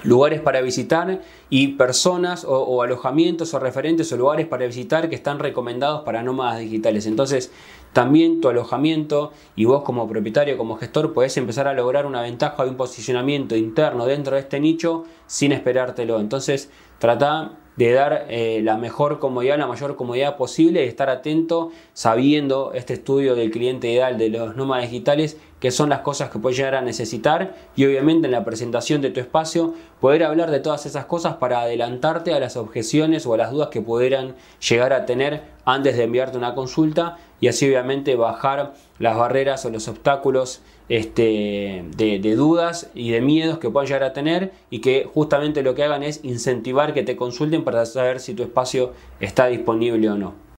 lugares 0.03 0.41
para 0.41 0.61
visitar 0.61 1.21
y 1.51 1.69
personas 1.69 2.45
o, 2.49 2.83
alojamientos 2.83 3.55
o 3.55 3.59
referentes 3.59 4.13
o 4.13 4.17
lugares 4.17 4.47
para 4.47 4.67
visitar 4.67 5.09
que 5.09 5.15
están 5.15 5.39
recomendados 5.39 6.03
para 6.03 6.23
nómadas 6.23 6.61
digitales. 6.61 7.07
Entonces, 7.07 7.51
también 7.93 8.41
tu 8.41 8.49
alojamiento 8.49 9.33
y 9.55 9.65
vos 9.65 9.83
como 9.83 10.09
propietario, 10.09 10.59
como 10.59 10.77
gestor, 10.77 11.13
podés 11.13 11.37
empezar 11.37 11.67
a 11.67 11.75
lograr 11.75 12.07
una 12.07 12.23
ventaja 12.23 12.65
de 12.65 12.71
un 12.71 12.77
posicionamiento 12.77 13.57
interno 13.57 14.07
dentro 14.07 14.35
de 14.35 14.43
este 14.43 14.61
nicho 14.61 15.05
sin 15.27 15.53
esperártelo. 15.53 16.21
Entonces, 16.21 16.71
trata 16.99 17.53
de 17.77 17.93
dar 17.93 18.27
eh, 18.29 18.61
la 18.63 18.77
mejor 18.77 19.19
comodidad, 19.19 19.59
la 19.59 19.67
mayor 19.67 19.97
comodidad 19.97 20.37
posible 20.37 20.85
y 20.85 20.89
estar 20.89 21.11
atento 21.11 21.71
sabiendo 21.93 22.73
este 22.75 22.95
estudio 22.95 23.35
del 23.35 23.51
cliente 23.51 23.89
ideal 23.89 24.19
de 24.19 24.31
los 24.31 24.57
nómadas 24.57 24.91
digitales 24.91 25.37
que 25.61 25.71
son 25.71 25.89
las 25.89 26.01
cosas 26.01 26.31
que 26.31 26.39
puedes 26.39 26.59
llegar 26.59 26.75
a 26.75 26.83
necesitar 26.83 27.55
y 27.77 27.87
obviamente 27.87 28.27
en 28.27 28.33
la 28.33 28.45
presentación 28.45 29.01
de 29.01 29.11
tu 29.11 29.21
espacio 29.21 29.75
poder 30.01 30.25
hablar 30.25 30.51
de 30.51 30.61
todas 30.61 30.85
esas 30.87 31.07
cosas 31.07 31.37
para 31.37 31.61
adelantarte 31.61 32.35
a 32.35 32.41
las 32.41 32.57
objeciones 32.57 33.27
o 33.27 33.35
a 33.35 33.39
las 33.39 33.51
dudas 33.51 33.69
que 33.69 33.81
pudieran 33.81 34.35
llegar 34.61 34.93
a 34.93 35.07
tener 35.07 35.43
antes 35.65 35.97
de 35.97 36.05
enviarte 36.05 36.37
una 36.37 36.55
consulta 36.55 37.17
y 37.41 37.49
así 37.49 37.67
obviamente 37.67 38.17
bajar 38.17 38.75
las 38.99 39.17
barreras 39.17 39.65
o 39.65 39.71
los 39.71 39.89
obstáculos 39.89 40.61
este, 40.89 41.85
de, 41.97 42.19
de, 42.19 42.37
dudas 42.37 42.91
y 42.95 43.11
de 43.11 43.21
miedos 43.21 43.59
que 43.59 43.71
puedan 43.71 43.87
llegar 43.87 44.05
a 44.05 44.13
tener 44.13 44.53
y 44.71 44.81
que 44.81 45.09
justamente 45.13 45.63
lo 45.63 45.75
que 45.75 45.83
hagan 45.83 46.03
es 46.03 46.21
incentivar 46.23 46.95
que 46.95 47.03
te 47.03 47.17
consulten 47.17 47.65
para 47.65 47.85
saber 47.87 48.21
si 48.21 48.35
tu 48.35 48.43
espacio 48.43 48.93
está 49.21 49.47
disponible 49.47 50.09
o 50.11 50.17
no. 50.17 50.46